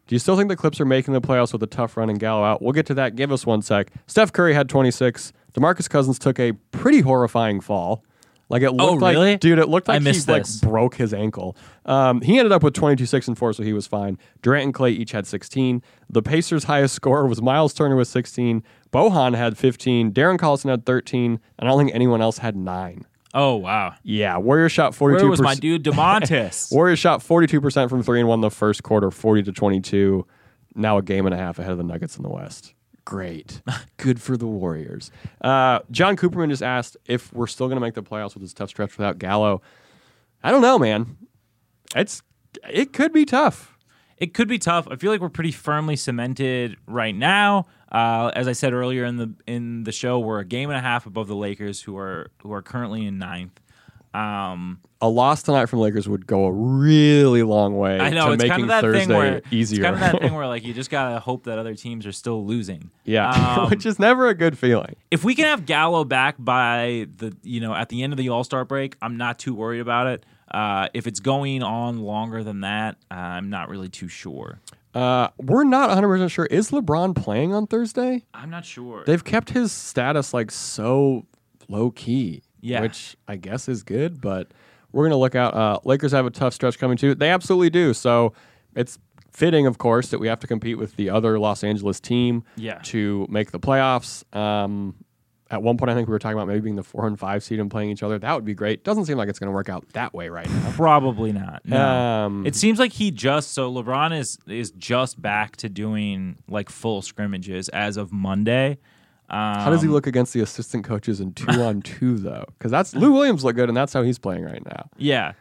Do 0.09 0.15
you 0.17 0.19
still 0.19 0.37
think 0.37 0.49
the 0.49 0.57
Clips 0.57 0.81
are 0.81 0.85
making 0.85 1.15
the 1.15 1.21
playoffs 1.21 1.53
with 1.53 1.63
a 1.63 1.67
tough 1.69 1.97
run 1.97 2.11
and 2.11 2.19
Gallo 2.19 2.43
out? 2.45 2.61
We'll 2.61 2.73
get 2.73 2.87
to 2.87 2.95
that. 2.95 3.15
Give 3.15 3.31
us 3.31 3.47
one 3.47 3.63
sec. 3.63 3.91
Steph 4.09 4.33
Curry 4.33 4.53
had 4.53 4.69
26. 4.69 5.33
DeMarcus 5.55 5.89
Cousins 5.89 6.19
took 6.19 6.41
a 6.41 6.53
pretty 6.73 7.01
horrifying 7.01 7.61
fall. 7.61 8.05
Like 8.53 8.63
it 8.63 8.71
looked 8.73 8.93
Oh, 8.93 8.95
like, 8.97 9.15
really? 9.15 9.37
dude, 9.39 9.59
it 9.59 9.69
looked 9.69 9.89
like 9.89 10.03
he 10.03 10.13
like 10.31 10.45
broke 10.61 10.95
his 10.97 11.15
ankle. 11.15 11.57
Um, 11.87 12.21
he 12.21 12.39
ended 12.39 12.53
up 12.53 12.63
with 12.63 12.75
22, 12.75 13.07
6, 13.07 13.29
and 13.29 13.39
4, 13.39 13.55
so 13.55 13.63
he 13.63 13.73
was 13.73 13.87
fine. 13.87 14.19
Durant 14.43 14.65
and 14.65 14.75
Clay 14.75 14.91
each 14.91 15.13
had 15.13 15.27
16. 15.27 15.83
The 16.11 16.21
Pacers' 16.23 16.65
highest 16.65 16.95
scorer 16.95 17.27
was 17.27 17.41
Myles 17.41 17.73
Turner 17.73 17.97
with 17.97 18.09
16. 18.09 18.63
Bojan 18.93 19.35
had 19.35 19.57
15. 19.57 20.13
Darren 20.13 20.37
Collison 20.37 20.69
had 20.69 20.85
13. 20.85 21.41
And 21.59 21.69
I 21.69 21.73
don't 21.73 21.79
think 21.79 21.95
anyone 21.95 22.21
else 22.21 22.39
had 22.39 22.55
nine. 22.55 23.07
Oh 23.35 23.55
wow. 23.57 23.95
Yeah, 24.03 24.37
Warriors 24.37 24.73
shot 24.73 24.95
42. 24.95 25.23
Where 25.23 25.31
was 25.31 25.41
my 25.41 25.55
dude 25.55 25.83
Domantas? 25.83 26.71
Warriors 26.75 26.99
shot 26.99 27.21
42% 27.21 27.89
from 27.89 28.03
three 28.03 28.21
and 28.21 28.29
won 28.29 28.43
the 28.43 28.51
first 28.51 28.83
quarter, 28.83 29.11
40 29.11 29.45
to 29.45 29.53
22. 29.53 30.27
Now 30.75 30.99
a 30.99 31.03
game 31.03 31.25
and 31.25 31.35
a 31.35 31.39
half 31.39 31.59
ahead 31.59 31.73
of 31.73 31.79
the 31.79 31.85
Nuggets 31.85 32.19
in 32.19 32.23
the 32.23 32.29
West. 32.29 32.75
Great. 33.05 33.61
Good 33.97 34.21
for 34.21 34.37
the 34.37 34.47
Warriors. 34.47 35.11
Uh, 35.41 35.81
John 35.91 36.17
Cooperman 36.17 36.49
just 36.51 36.63
asked 36.63 36.97
if 37.07 37.33
we're 37.33 37.47
still 37.47 37.67
going 37.67 37.77
to 37.77 37.81
make 37.81 37.95
the 37.95 38.03
playoffs 38.03 38.35
with 38.35 38.43
this 38.43 38.53
tough 38.53 38.69
stretch 38.69 38.97
without 38.97 39.19
Gallo. 39.19 39.61
I 40.43 40.51
don't 40.51 40.63
know, 40.63 40.79
man. 40.79 41.17
It's 41.97 42.23
It 42.71 42.93
could 42.93 43.13
be 43.13 43.25
tough. 43.25 43.77
it 44.19 44.35
could 44.35 44.49
be 44.49 44.59
tough. 44.59 44.87
I 44.91 44.97
feel 44.97 45.11
like 45.11 45.21
we're 45.21 45.29
pretty 45.29 45.53
firmly 45.53 45.97
cemented 45.97 46.77
right 46.87 47.15
now. 47.15 47.67
Uh, 47.91 48.31
as 48.35 48.49
I 48.49 48.53
said 48.53 48.73
earlier 48.73 49.05
in 49.05 49.17
the 49.19 49.35
in 49.47 49.85
the 49.85 49.93
show, 49.93 50.19
we're 50.19 50.39
a 50.39 50.45
game 50.45 50.71
and 50.71 50.79
a 50.79 50.83
half 50.83 51.05
above 51.07 51.29
the 51.29 51.37
Lakers, 51.37 51.83
who 51.83 51.97
are 51.99 52.31
who 52.43 52.53
are 52.53 52.63
currently 52.63 53.05
in 53.05 53.19
ninth. 53.19 53.61
Um, 54.15 54.81
A 55.01 55.09
loss 55.09 55.43
tonight 55.43 55.67
from 55.67 55.79
Lakers 55.81 56.09
would 56.09 56.27
go 56.27 56.45
a 56.45 56.53
really 56.53 57.43
long 57.43 57.77
way 57.79 57.99
I 57.99 58.11
know 58.11 58.27
to 58.27 58.33
it's 58.33 58.43
making 58.43 58.51
kind 58.51 58.63
of 58.65 58.69
that 58.69 58.81
Thursday 58.83 59.07
thing 59.07 59.17
where 59.17 59.43
easier. 59.51 59.79
it's 59.81 59.85
kind 59.85 59.95
of 59.95 60.01
that 60.01 60.21
thing 60.21 60.35
where 60.37 60.47
like 60.47 60.65
you 60.65 60.75
just 60.75 60.91
gotta 60.91 61.19
hope 61.19 61.45
that 61.45 61.59
other 61.59 61.75
teams 61.75 62.07
are 62.07 62.13
still 62.13 62.45
losing. 62.45 62.91
yeah, 63.05 63.31
Um, 63.63 63.71
which 63.71 63.87
is 63.87 63.99
never 63.99 64.29
a 64.29 64.35
good 64.35 64.59
feeling. 64.59 64.97
if 65.11 65.25
we 65.25 65.35
can 65.35 65.47
have 65.47 65.65
Gallo 65.67 66.05
back 66.05 66.37
by 66.39 67.07
the 67.17 67.35
you 67.43 67.61
know 67.61 67.75
at 67.75 67.89
the 67.89 68.03
end 68.03 68.13
of 68.13 68.17
the 68.19 68.29
All 68.29 68.45
Star 68.45 68.65
break, 68.65 68.97
I'm 69.01 69.17
not 69.17 69.39
too 69.39 69.55
worried 69.55 69.81
about 69.81 70.07
it. 70.09 70.27
Uh, 70.51 70.89
if 70.93 71.07
it's 71.07 71.21
going 71.21 71.63
on 71.63 72.01
longer 72.01 72.45
than 72.45 72.61
that, 72.61 72.97
I'm 73.11 73.49
not 73.49 73.71
really 73.71 73.89
too 73.89 74.09
sure. 74.09 74.61
Uh, 74.95 75.29
we're 75.39 75.65
not 75.65 75.89
100% 75.89 76.31
sure. 76.31 76.45
Is 76.45 76.71
LeBron 76.71 77.17
playing 77.17 77.55
on 77.55 77.67
Thursday? 77.67 78.25
I'm 78.35 78.51
not 78.51 78.67
sure. 78.67 79.05
They've 79.07 79.25
kept 79.25 79.49
his 79.49 79.73
status 79.73 80.35
like 80.35 80.51
so 80.51 81.25
low 81.71 81.91
key, 81.93 82.43
Yeah. 82.63 82.81
which 82.81 83.17
I 83.29 83.37
guess 83.37 83.69
is 83.69 83.83
good. 83.83 84.21
But 84.23 84.53
we're 84.93 85.05
gonna 85.05 85.19
look 85.19 85.35
out. 85.35 85.53
Uh, 85.55 85.79
Lakers 85.85 86.13
have 86.13 86.25
a 86.27 86.31
tough 86.31 86.55
stretch 86.55 86.79
coming 86.79 86.97
too. 86.97 87.15
They 87.15 87.29
absolutely 87.31 87.71
do. 87.71 87.93
So 87.93 88.33
it's 88.75 88.99
fitting, 89.31 89.67
of 89.67 89.79
course, 89.79 90.09
that 90.11 90.19
we 90.21 90.29
have 90.29 90.41
to 90.41 90.47
compete 90.47 90.79
with 90.79 90.97
the 90.97 91.11
other 91.11 91.39
Los 91.39 91.63
Angeles 91.65 92.01
team 92.01 92.45
Yeah. 92.57 92.79
to 92.85 93.27
make 93.29 93.51
the 93.51 93.59
playoffs. 93.61 94.25
Um, 94.37 94.95
at 95.51 95.63
one 95.63 95.77
point, 95.77 95.91
I 95.91 95.95
think 95.95 96.09
we 96.09 96.13
were 96.13 96.19
talking 96.19 96.37
about 96.39 96.49
maybe 96.49 96.61
being 96.61 96.77
the 96.77 96.83
four 96.83 97.07
and 97.07 97.19
five 97.19 97.43
seed 97.43 97.61
and 97.61 97.71
playing 97.71 97.91
each 97.91 98.03
other. 98.03 98.19
That 98.19 98.35
would 98.35 98.45
be 98.47 98.55
great. 98.55 98.85
Doesn't 98.85 99.05
seem 99.05 99.19
like 99.19 99.29
it's 99.29 99.39
going 99.39 99.49
to 99.49 99.55
work 99.55 99.69
out 99.69 99.87
that 99.93 100.15
way 100.15 100.31
right 100.31 100.49
now. 100.49 100.71
Probably 100.73 101.31
not. 101.33 101.61
No. 101.67 101.77
Um, 101.87 102.47
it 102.47 102.55
seems 102.57 102.79
like 102.79 102.93
he 102.93 103.11
just 103.11 103.53
so 103.53 103.71
LeBron 103.71 104.19
is 104.19 104.39
is 104.47 104.71
just 104.73 105.21
back 105.21 105.57
to 105.59 105.69
doing 105.69 106.37
like 106.49 106.71
full 106.71 107.03
scrimmages 107.03 107.69
as 107.71 107.99
of 107.99 108.13
Monday. 108.13 108.79
Um, 109.33 109.39
How 109.61 109.71
does 109.71 109.81
he 109.81 109.89
look 109.89 110.07
against 110.07 110.35
the 110.35 110.41
assistant 110.41 110.85
coaches 110.85 111.19
in 111.21 111.33
two 111.33 111.49
on 111.63 111.81
two 111.83 112.19
though? 112.19 112.45
Because 112.59 112.71
that's 112.71 112.95
Lou 112.95 113.13
Williams 113.13 113.43
look 113.45 113.57
good, 113.57 113.69
and 113.71 113.77
that's 113.77 113.93
how 113.93 114.03
he's 114.03 114.19
playing 114.19 114.45
right 114.45 114.63
now. 114.65 114.91
Yeah. 114.99 115.33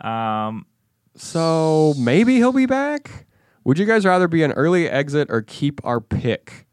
Um, 0.00 0.66
So 1.14 1.94
maybe 1.96 2.36
he'll 2.36 2.52
be 2.52 2.66
back. 2.66 3.26
Would 3.64 3.78
you 3.78 3.86
guys 3.86 4.04
rather 4.04 4.28
be 4.28 4.42
an 4.42 4.52
early 4.52 4.88
exit 4.88 5.28
or 5.30 5.42
keep 5.42 5.80
our 5.84 6.00
pick? 6.00 6.66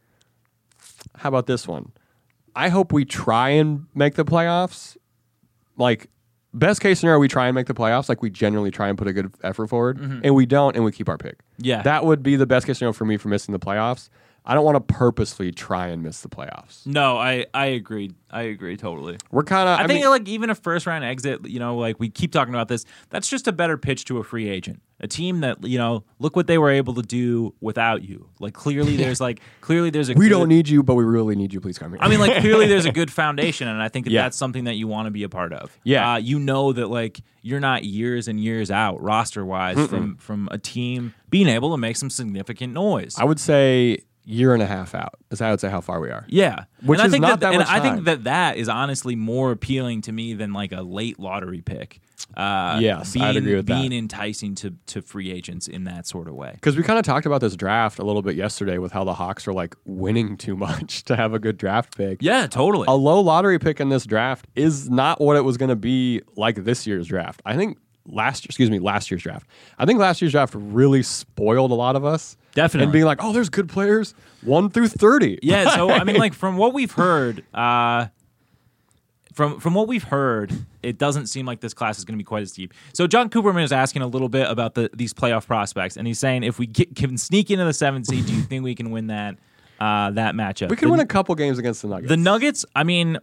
How 1.17 1.29
about 1.29 1.45
this 1.47 1.67
one? 1.67 1.91
I 2.55 2.69
hope 2.69 2.91
we 2.91 3.05
try 3.05 3.49
and 3.49 3.85
make 3.95 4.15
the 4.15 4.25
playoffs. 4.25 4.97
Like 5.77 6.09
best 6.53 6.81
case 6.81 6.99
scenario, 6.99 7.19
we 7.19 7.27
try 7.27 7.47
and 7.47 7.55
make 7.55 7.67
the 7.67 7.73
playoffs. 7.73 8.09
Like 8.09 8.21
we 8.21 8.29
genuinely 8.29 8.69
try 8.71 8.89
and 8.89 8.97
put 8.97 9.07
a 9.07 9.13
good 9.13 9.33
effort 9.43 9.67
forward, 9.67 9.99
and 10.23 10.35
we 10.35 10.45
don't, 10.45 10.75
and 10.75 10.83
we 10.85 10.91
keep 10.91 11.09
our 11.09 11.17
pick. 11.17 11.39
Yeah. 11.57 11.81
that 11.83 12.03
would 12.05 12.21
be 12.23 12.35
the 12.35 12.45
best 12.45 12.65
case 12.67 12.79
scenario 12.79 12.93
for 12.93 13.05
me 13.05 13.17
for 13.17 13.27
missing 13.29 13.53
the 13.53 13.59
playoffs. 13.59 14.09
I 14.45 14.53
don't 14.55 14.65
want 14.65 14.75
to 14.75 14.93
purposely 14.93 15.51
try 15.51 15.87
and 15.87 16.03
miss 16.03 16.21
the 16.21 16.29
playoffs. 16.29 16.85
no, 16.85 17.17
I 17.17 17.45
I 17.53 17.67
agree. 17.67 18.11
I 18.29 18.43
agree 18.43 18.77
totally. 18.77 19.17
We're 19.31 19.43
kind 19.43 19.69
of. 19.69 19.79
I, 19.79 19.85
think 19.87 20.03
like 20.05 20.27
even 20.27 20.49
a 20.49 20.55
first 20.55 20.87
round 20.87 21.03
exit, 21.05 21.47
you 21.47 21.59
know, 21.59 21.77
like 21.77 21.99
we 21.99 22.09
keep 22.09 22.31
talking 22.31 22.53
about 22.53 22.67
this, 22.67 22.83
that's 23.09 23.29
just 23.29 23.47
a 23.47 23.51
better 23.51 23.77
pitch 23.77 24.05
to 24.05 24.17
a 24.17 24.23
free 24.23 24.49
agent. 24.49 24.81
A 24.99 25.07
team 25.07 25.41
that, 25.41 25.63
you 25.63 25.77
know, 25.77 26.03
look 26.17 26.35
what 26.35 26.47
they 26.47 26.57
were 26.57 26.71
able 26.71 26.93
to 26.95 27.01
do 27.03 27.53
without 27.61 28.03
you. 28.03 28.29
Like 28.39 28.53
clearly 28.53 28.95
there's 29.03 29.21
like 29.21 29.39
clearly 29.61 29.91
there's 29.91 30.09
a 30.09 30.13
we 30.13 30.25
good- 30.25 30.29
don't 30.31 30.49
need 30.49 30.67
you, 30.67 30.81
but 30.81 30.95
we 30.95 31.03
really 31.03 31.35
need 31.35 31.53
you. 31.53 31.61
Please 31.61 31.77
come 31.77 31.91
here. 31.91 31.99
I 32.01 32.07
mean, 32.09 32.19
like 32.19 32.41
clearly 32.41 32.67
there's 32.67 32.85
a 32.85 32.91
good 33.01 33.11
foundation, 33.11 33.67
and 33.67 33.81
I 33.81 33.87
think 33.89 34.05
that 34.05 34.11
Yeah. 34.11 34.23
that's 34.23 34.35
something 34.37 34.63
that 34.63 34.75
you 34.75 34.87
want 34.87 35.05
to 35.05 35.11
be 35.11 35.23
a 35.23 35.29
part 35.29 35.53
of. 35.53 35.77
Yeah. 35.83 36.13
uh, 36.13 36.17
you 36.17 36.39
know 36.39 36.73
that 36.73 36.87
like 36.87 37.21
you're 37.43 37.59
not 37.59 37.83
years 37.83 38.27
and 38.27 38.39
years 38.39 38.71
out 38.71 38.99
roster 39.01 39.45
wise 39.45 39.77
from 39.87 40.15
from 40.17 40.47
a 40.51 40.57
team 40.57 41.13
being 41.29 41.47
able 41.47 41.69
to 41.71 41.77
make 41.77 41.97
some 41.97 42.09
significant 42.09 42.73
noise. 42.73 43.15
I 43.19 43.25
would 43.25 43.39
say 43.39 43.99
year 44.25 44.53
and 44.53 44.63
a 44.63 44.65
half 44.65 44.95
out 44.95 45.15
is 45.31 45.39
how 45.39 45.47
I 45.47 45.51
would 45.51 45.59
say 45.59 45.69
how 45.69 45.81
far 45.81 45.99
we 45.99 46.09
are. 46.09 46.25
yeah, 46.29 46.65
Which 46.81 46.97
and 46.99 47.03
I 47.03 47.05
is 47.07 47.11
think 47.11 47.21
not 47.23 47.39
that, 47.41 47.51
that 47.51 47.53
and 47.53 47.63
I 47.63 47.79
think 47.79 48.05
that 48.05 48.23
that 48.23 48.57
is 48.57 48.69
honestly 48.69 49.15
more 49.15 49.51
appealing 49.51 50.01
to 50.03 50.11
me 50.11 50.33
than 50.33 50.53
like 50.53 50.71
a 50.71 50.81
late 50.81 51.19
lottery 51.19 51.61
pick. 51.61 51.99
Uh, 52.37 52.79
Yes, 52.81 53.13
being, 53.13 53.25
I'd 53.25 53.35
agree 53.35 53.55
with 53.55 53.65
that. 53.67 53.79
being 53.81 53.91
enticing 53.91 54.55
to 54.55 54.73
to 54.87 55.01
free 55.01 55.29
agents 55.31 55.67
in 55.67 55.83
that 55.83 56.07
sort 56.07 56.27
of 56.29 56.35
way. 56.35 56.51
Because 56.53 56.77
we 56.77 56.83
kind 56.83 56.97
of 56.97 57.03
talked 57.05 57.25
about 57.25 57.41
this 57.41 57.55
draft 57.55 57.99
a 57.99 58.03
little 58.05 58.21
bit 58.21 58.35
yesterday 58.35 58.77
with 58.77 58.91
how 58.93 59.03
the 59.03 59.13
Hawks 59.13 59.47
are 59.47 59.53
like 59.53 59.75
winning 59.85 60.37
too 60.37 60.55
much 60.55 61.03
to 61.05 61.15
have 61.17 61.33
a 61.33 61.39
good 61.39 61.57
draft 61.57 61.97
pick. 61.97 62.19
Yeah, 62.21 62.47
totally. 62.47 62.85
A 62.87 62.93
low 62.95 63.19
lottery 63.19 63.59
pick 63.59 63.79
in 63.81 63.89
this 63.89 64.05
draft 64.05 64.47
is 64.55 64.89
not 64.89 65.19
what 65.19 65.35
it 65.35 65.41
was 65.41 65.57
going 65.57 65.69
to 65.69 65.75
be 65.75 66.21
like 66.37 66.63
this 66.63 66.87
year's 66.87 67.07
draft. 67.07 67.41
I 67.45 67.57
think 67.57 67.77
last, 68.05 68.45
excuse 68.45 68.69
me, 68.71 68.79
last 68.79 69.11
year's 69.11 69.23
draft. 69.23 69.45
I 69.77 69.85
think 69.85 69.99
last 69.99 70.21
year's 70.21 70.31
draft 70.31 70.53
really 70.55 71.03
spoiled 71.03 71.71
a 71.71 71.75
lot 71.75 71.95
of 71.97 72.05
us. 72.05 72.37
Definitely. 72.55 72.83
And 72.83 72.93
being 72.93 73.05
like, 73.05 73.23
oh, 73.23 73.33
there's 73.33 73.49
good 73.49 73.69
players, 73.69 74.13
one 74.41 74.69
through 74.69 74.89
thirty. 74.89 75.39
Yeah, 75.41 75.73
so 75.75 75.89
I 75.89 76.03
mean, 76.03 76.15
like 76.19 76.33
from 76.33 76.57
what 76.57 76.73
we've 76.73 76.91
heard, 76.91 77.43
uh, 77.53 78.07
from 79.33 79.59
from 79.59 79.73
what 79.73 79.87
we've 79.87 80.03
heard, 80.03 80.53
it 80.83 80.97
doesn't 80.97 81.27
seem 81.27 81.45
like 81.45 81.59
this 81.59 81.73
class 81.73 81.97
is 81.97 82.05
going 82.05 82.13
to 82.13 82.17
be 82.17 82.23
quite 82.23 82.43
as 82.43 82.51
deep. 82.51 82.73
So 82.93 83.07
John 83.07 83.29
Cooperman 83.29 83.63
is 83.63 83.71
asking 83.71 84.03
a 84.03 84.07
little 84.07 84.29
bit 84.29 84.49
about 84.49 84.75
the 84.75 84.89
these 84.93 85.13
playoff 85.13 85.47
prospects, 85.47 85.97
and 85.97 86.05
he's 86.05 86.19
saying 86.19 86.43
if 86.43 86.59
we 86.59 86.67
get, 86.67 86.95
can 86.95 87.17
sneak 87.17 87.49
into 87.49 87.65
the 87.65 87.73
seventh 87.73 88.07
seed, 88.07 88.25
do 88.25 88.33
you 88.35 88.43
think 88.43 88.63
we 88.63 88.75
can 88.75 88.91
win 88.91 89.07
that 89.07 89.37
uh, 89.79 90.11
that 90.11 90.35
matchup? 90.35 90.69
we 90.69 90.75
could 90.75 90.87
the, 90.87 90.91
win 90.91 90.99
a 90.99 91.05
couple 91.05 91.33
games 91.35 91.57
against 91.57 91.81
the 91.81 91.87
Nuggets. 91.87 92.09
the 92.09 92.17
Nuggets. 92.17 92.65
I 92.75 92.83
mean. 92.83 93.17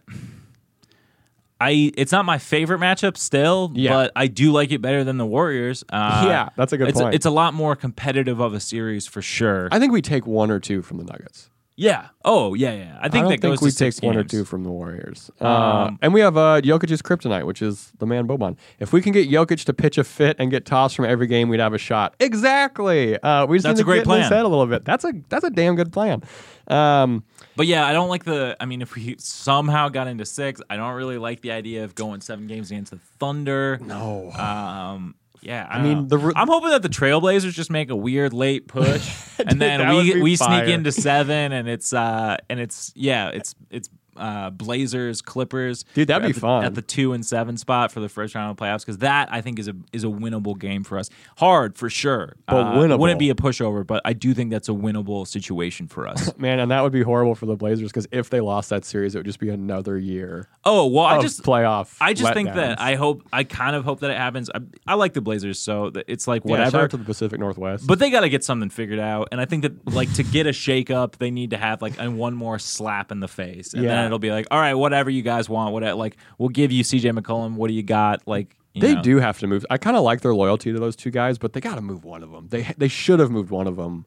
I 1.61 1.91
it's 1.95 2.11
not 2.11 2.25
my 2.25 2.39
favorite 2.39 2.79
matchup 2.79 3.17
still, 3.17 3.71
Yeah. 3.75 3.91
but 3.93 4.11
I 4.15 4.25
do 4.25 4.51
like 4.51 4.71
it 4.71 4.81
better 4.81 5.03
than 5.03 5.17
the 5.19 5.27
Warriors. 5.27 5.83
Uh, 5.93 6.25
Yeah, 6.27 6.49
that's 6.57 6.73
a 6.73 6.77
good 6.77 6.87
it's 6.89 6.99
point. 6.99 7.13
it's 7.13 7.27
a 7.27 7.29
lot 7.29 7.53
more 7.53 7.75
competitive 7.75 8.39
of 8.39 8.55
a 8.55 8.59
series 8.59 9.05
for 9.05 9.21
sure. 9.21 9.69
I 9.71 9.77
think 9.77 9.93
we 9.93 10.01
take 10.01 10.25
one 10.25 10.49
or 10.49 10.59
two 10.59 10.81
from 10.81 10.97
the 10.97 11.03
Nuggets. 11.03 11.50
Yeah. 11.75 12.09
Oh 12.23 12.53
yeah, 12.53 12.73
yeah. 12.73 12.97
I 13.01 13.09
think 13.09 13.25
I 13.25 13.29
that 13.29 13.41
goes 13.41 13.61
we 13.61 13.69
to 13.69 13.75
six 13.75 13.95
take 13.97 14.07
one 14.07 14.15
or 14.17 14.21
games. 14.21 14.31
two 14.31 14.45
from 14.45 14.63
the 14.63 14.69
Warriors. 14.69 15.31
Um, 15.39 15.47
Uh, 15.47 15.91
and 16.01 16.13
we 16.13 16.19
have 16.21 16.37
uh, 16.37 16.61
Jokic's 16.61 17.01
kryptonite, 17.01 17.45
which 17.45 17.61
is 17.61 17.91
the 17.99 18.05
man 18.05 18.27
Boban. 18.27 18.57
If 18.79 18.93
we 18.93 19.01
can 19.01 19.11
get 19.13 19.29
Jokic 19.29 19.63
to 19.65 19.73
pitch 19.73 19.97
a 19.97 20.03
fit 20.03 20.35
and 20.39 20.51
get 20.51 20.65
tossed 20.65 20.95
from 20.95 21.05
every 21.05 21.27
game, 21.27 21.49
we'd 21.49 21.59
have 21.59 21.73
a 21.73 21.77
shot. 21.79 22.15
Exactly. 22.19 23.17
Uh, 23.21 23.45
we 23.45 23.57
just 23.57 23.63
That's 23.63 23.77
need 23.77 23.81
a 23.81 23.83
to 23.83 23.85
great 23.85 24.05
get 24.05 24.13
in 24.13 24.19
his 24.21 24.27
plan. 24.29 24.37
head 24.39 24.45
a 24.45 24.49
little 24.49 24.67
bit. 24.67 24.85
That's 24.85 25.05
a 25.05 25.13
that's 25.29 25.43
a 25.43 25.49
damn 25.49 25.75
good 25.75 25.91
plan. 25.91 26.21
Um, 26.67 27.23
But 27.55 27.67
yeah, 27.67 27.85
I 27.85 27.93
don't 27.93 28.09
like 28.09 28.23
the. 28.23 28.55
I 28.59 28.65
mean, 28.65 28.81
if 28.81 28.95
we 28.95 29.15
somehow 29.19 29.89
got 29.89 30.07
into 30.07 30.25
six, 30.25 30.61
I 30.69 30.77
don't 30.77 30.93
really 30.93 31.17
like 31.17 31.41
the 31.41 31.51
idea 31.51 31.83
of 31.83 31.95
going 31.95 32.21
seven 32.21 32.47
games 32.47 32.69
against 32.71 32.91
the 32.91 32.99
Thunder. 33.19 33.79
no. 33.81 34.31
Um, 34.31 35.15
yeah, 35.41 35.67
I, 35.69 35.79
I 35.79 35.81
mean, 35.81 36.07
the 36.07 36.33
I'm 36.35 36.47
hoping 36.47 36.69
that 36.69 36.83
the 36.83 36.89
Trailblazers 36.89 37.51
just 37.53 37.71
make 37.71 37.89
a 37.89 37.95
weird 37.95 38.31
late 38.31 38.67
push, 38.67 39.11
and 39.39 39.59
then 39.59 39.89
we 39.89 40.21
we 40.21 40.35
fire. 40.35 40.63
sneak 40.63 40.73
into 40.73 40.91
seven, 40.91 41.51
and 41.51 41.67
it's 41.67 41.93
uh 41.93 42.37
and 42.49 42.59
it's 42.59 42.93
yeah, 42.95 43.29
it's 43.29 43.55
it's 43.71 43.89
uh 44.21 44.49
Blazers 44.51 45.21
Clippers, 45.21 45.83
Dude, 45.93 46.07
that'd 46.07 46.25
be 46.27 46.31
the- 46.33 46.39
fun. 46.39 46.63
at 46.63 46.75
the 46.75 46.81
two 46.81 47.13
and 47.13 47.25
seven 47.25 47.57
spot 47.57 47.91
for 47.91 47.99
the 47.99 48.09
first 48.09 48.35
round 48.35 48.51
of 48.51 48.57
playoffs 48.57 48.81
because 48.81 48.99
that 48.99 49.27
I 49.31 49.41
think 49.41 49.59
is 49.59 49.67
a 49.67 49.73
is 49.91 50.03
a 50.03 50.07
winnable 50.07 50.57
game 50.57 50.83
for 50.83 50.97
us. 50.97 51.09
Hard 51.37 51.77
for 51.77 51.89
sure, 51.89 52.35
But 52.47 52.55
Uh, 52.67 52.71
winnable. 52.75 52.99
Wouldn't 52.99 53.19
be 53.19 53.29
a 53.29 53.35
pushover, 53.35 53.85
but 53.85 54.01
I 54.05 54.13
do 54.13 54.33
think 54.33 54.51
that's 54.51 54.69
a 54.69 54.73
winnable 54.73 55.27
situation 55.27 55.87
for 55.87 56.07
us. 56.07 56.31
Man, 56.37 56.59
and 56.59 56.69
that 56.71 56.81
would 56.81 56.91
be 56.93 57.01
horrible 57.01 57.35
for 57.35 57.45
the 57.47 57.55
Blazers 57.55 57.89
because 57.89 58.07
if 58.11 58.29
they 58.29 58.39
lost 58.41 58.69
that 58.69 58.85
series, 58.85 59.15
it 59.15 59.19
would 59.19 59.25
just 59.25 59.39
be 59.39 59.49
another 59.49 59.97
year 59.97 60.47
oh 60.63 60.85
well, 60.87 61.05
I 61.05 61.19
just 61.21 61.41
playoff. 61.43 61.95
I 61.99 62.13
just 62.13 62.33
think 62.33 62.53
that. 62.53 62.79
I 62.79 62.95
hope 62.95 63.23
I 63.33 63.43
kind 63.43 63.75
of 63.75 63.83
hope 63.83 64.01
that 64.01 64.11
it 64.11 64.17
happens. 64.17 64.49
I, 64.53 64.59
I 64.85 64.93
like 64.93 65.13
the 65.13 65.21
Blazers, 65.21 65.57
so 65.59 65.91
it's 66.07 66.27
like 66.27 66.43
Yeah, 66.45 66.51
whatever. 66.51 66.81
out 66.81 66.91
to 66.91 66.97
the 66.97 67.03
Pacific 67.03 67.39
Northwest. 67.39 67.87
but 67.87 67.97
they 67.99 68.11
got 68.11 68.21
to 68.21 68.29
get 68.29 68.43
something 68.43 68.69
figured 68.69 68.99
out, 68.99 69.29
and 69.31 69.41
I 69.41 69.45
think 69.45 69.63
that 69.63 69.87
like 69.93 70.13
to 70.13 70.23
get 70.23 70.45
a 70.47 70.53
shake 70.53 70.91
up, 70.91 71.17
they 71.17 71.31
need 71.31 71.49
to 71.51 71.57
have 71.57 71.81
like 71.81 71.99
a, 71.99 72.09
one 72.11 72.35
more 72.35 72.59
slap 72.59 73.11
in 73.11 73.19
the 73.21 73.27
face, 73.27 73.73
and 73.73 73.83
Yeah. 73.83 74.03
then 74.03 74.10
it'll 74.11 74.19
be 74.19 74.31
like, 74.31 74.47
all 74.51 74.59
right, 74.59 74.73
whatever 74.73 75.09
you 75.09 75.21
guys 75.21 75.49
want, 75.49 75.73
what 75.73 75.83
like 75.97 76.17
we'll 76.37 76.49
give 76.49 76.71
you 76.71 76.83
CJ 76.83 77.17
McCollum. 77.17 77.55
What 77.55 77.67
do 77.69 77.73
you 77.73 77.83
got? 77.83 78.21
Like 78.27 78.55
you 78.73 78.81
They 78.81 78.95
know. 78.95 79.01
do 79.01 79.17
have 79.17 79.39
to 79.39 79.47
move. 79.47 79.65
I 79.69 79.77
kind 79.77 79.97
of 79.97 80.03
like 80.03 80.21
their 80.21 80.33
loyalty 80.35 80.71
to 80.71 80.79
those 80.79 80.95
two 80.95 81.11
guys, 81.11 81.37
but 81.37 81.53
they 81.53 81.59
got 81.59 81.75
to 81.75 81.81
move 81.81 82.03
one 82.05 82.23
of 82.23 82.31
them. 82.31 82.47
They 82.49 82.73
they 82.77 82.87
should 82.87 83.19
have 83.19 83.31
moved 83.31 83.49
one 83.51 83.67
of 83.67 83.75
them 83.75 84.05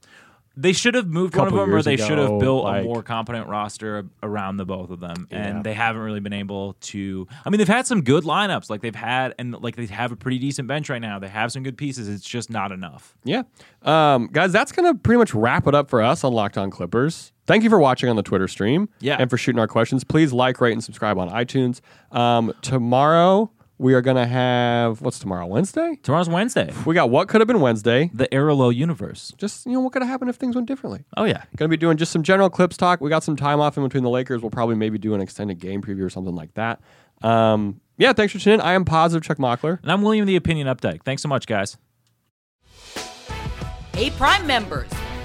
They 0.56 0.72
should 0.72 0.94
have 0.94 1.08
moved 1.08 1.34
one 1.34 1.48
of 1.48 1.52
them, 1.52 1.74
or 1.74 1.82
they 1.82 1.96
should 1.96 2.16
have 2.16 2.38
built 2.38 2.62
like- 2.64 2.82
a 2.82 2.84
more 2.84 3.02
competent 3.02 3.48
roster 3.48 4.06
around 4.22 4.56
the 4.58 4.64
both 4.64 4.88
of 4.90 5.00
them, 5.00 5.26
Yeah. 5.28 5.38
and 5.48 5.64
they 5.64 5.74
haven't 5.74 6.00
really 6.00 6.20
been 6.20 6.32
able 6.32 6.74
to. 6.92 7.26
I 7.44 7.50
mean, 7.50 7.58
they've 7.58 7.66
had 7.66 7.88
some 7.88 8.02
good 8.02 8.22
lineups, 8.22 8.70
like 8.70 8.80
they've 8.80 8.94
had, 8.94 9.34
and 9.38 9.52
like 9.60 9.74
they 9.74 9.86
have 9.86 10.12
a 10.12 10.16
pretty 10.16 10.38
decent 10.38 10.68
bench 10.68 10.88
right 10.88 11.02
now. 11.02 11.18
They 11.18 11.26
have 11.28 11.50
some 11.50 11.62
good 11.64 11.76
pieces. 11.76 12.08
It's 12.08 12.24
just 12.24 12.50
not 12.50 12.70
enough. 12.70 13.16
Yeah. 13.24 13.42
Um, 13.82 14.28
guys, 14.32 14.52
that's 14.52 14.70
going 14.70 14.90
to 14.94 14.96
pretty 14.98 15.18
much 15.18 15.34
wrap 15.34 15.66
it 15.66 15.74
up 15.74 15.90
for 15.90 16.00
us 16.00 16.22
on 16.24 16.32
Locked 16.32 16.56
On 16.56 16.70
Clippers. 16.70 17.32
Thank 17.46 17.62
you 17.62 17.70
for 17.70 17.78
watching 17.78 18.08
on 18.08 18.16
the 18.16 18.22
Twitter 18.22 18.48
stream. 18.48 18.88
Yeah. 19.00 19.16
And 19.18 19.28
for 19.28 19.36
shooting 19.36 19.58
our 19.58 19.68
questions. 19.68 20.04
Please 20.04 20.32
like, 20.32 20.60
rate, 20.60 20.72
and 20.72 20.82
subscribe 20.82 21.18
on 21.18 21.28
iTunes. 21.30 21.80
Um, 22.10 22.52
tomorrow, 22.62 23.50
we 23.76 23.92
are 23.94 24.00
going 24.00 24.16
to 24.16 24.26
have, 24.26 25.00
what's 25.00 25.18
tomorrow? 25.18 25.46
Wednesday? 25.46 25.98
Tomorrow's 26.02 26.28
Wednesday. 26.28 26.72
We 26.86 26.94
got 26.94 27.10
What 27.10 27.28
Could 27.28 27.40
Have 27.40 27.48
Been 27.48 27.60
Wednesday. 27.60 28.10
The 28.14 28.28
Arolo 28.28 28.74
universe. 28.74 29.32
Just, 29.36 29.66
you 29.66 29.72
know, 29.72 29.80
what 29.80 29.92
could 29.92 30.00
have 30.00 30.08
happened 30.08 30.30
if 30.30 30.36
things 30.36 30.54
went 30.54 30.68
differently? 30.68 31.04
Oh 31.16 31.24
yeah. 31.24 31.42
Going 31.56 31.68
to 31.68 31.76
be 31.76 31.76
doing 31.76 31.96
just 31.96 32.12
some 32.12 32.22
general 32.22 32.48
clips 32.48 32.76
talk. 32.76 33.00
We 33.00 33.10
got 33.10 33.24
some 33.24 33.36
time 33.36 33.60
off 33.60 33.76
in 33.76 33.82
between 33.82 34.04
the 34.04 34.10
Lakers. 34.10 34.42
We'll 34.42 34.50
probably 34.50 34.76
maybe 34.76 34.96
do 34.96 35.12
an 35.12 35.20
extended 35.20 35.58
game 35.58 35.82
preview 35.82 36.04
or 36.04 36.10
something 36.10 36.34
like 36.34 36.54
that. 36.54 36.80
Um, 37.22 37.80
yeah, 37.98 38.12
thanks 38.12 38.32
for 38.32 38.38
tuning 38.38 38.60
in. 38.60 38.66
I 38.66 38.72
am 38.72 38.84
positive 38.84 39.22
Chuck 39.24 39.38
Mockler. 39.38 39.82
And 39.82 39.90
I'm 39.90 40.02
William 40.02 40.24
the 40.24 40.36
Opinion 40.36 40.66
Updike. 40.68 41.02
Thanks 41.04 41.22
so 41.22 41.28
much, 41.28 41.46
guys. 41.46 41.76
Hey, 43.92 44.10
Prime 44.10 44.46
members, 44.46 44.90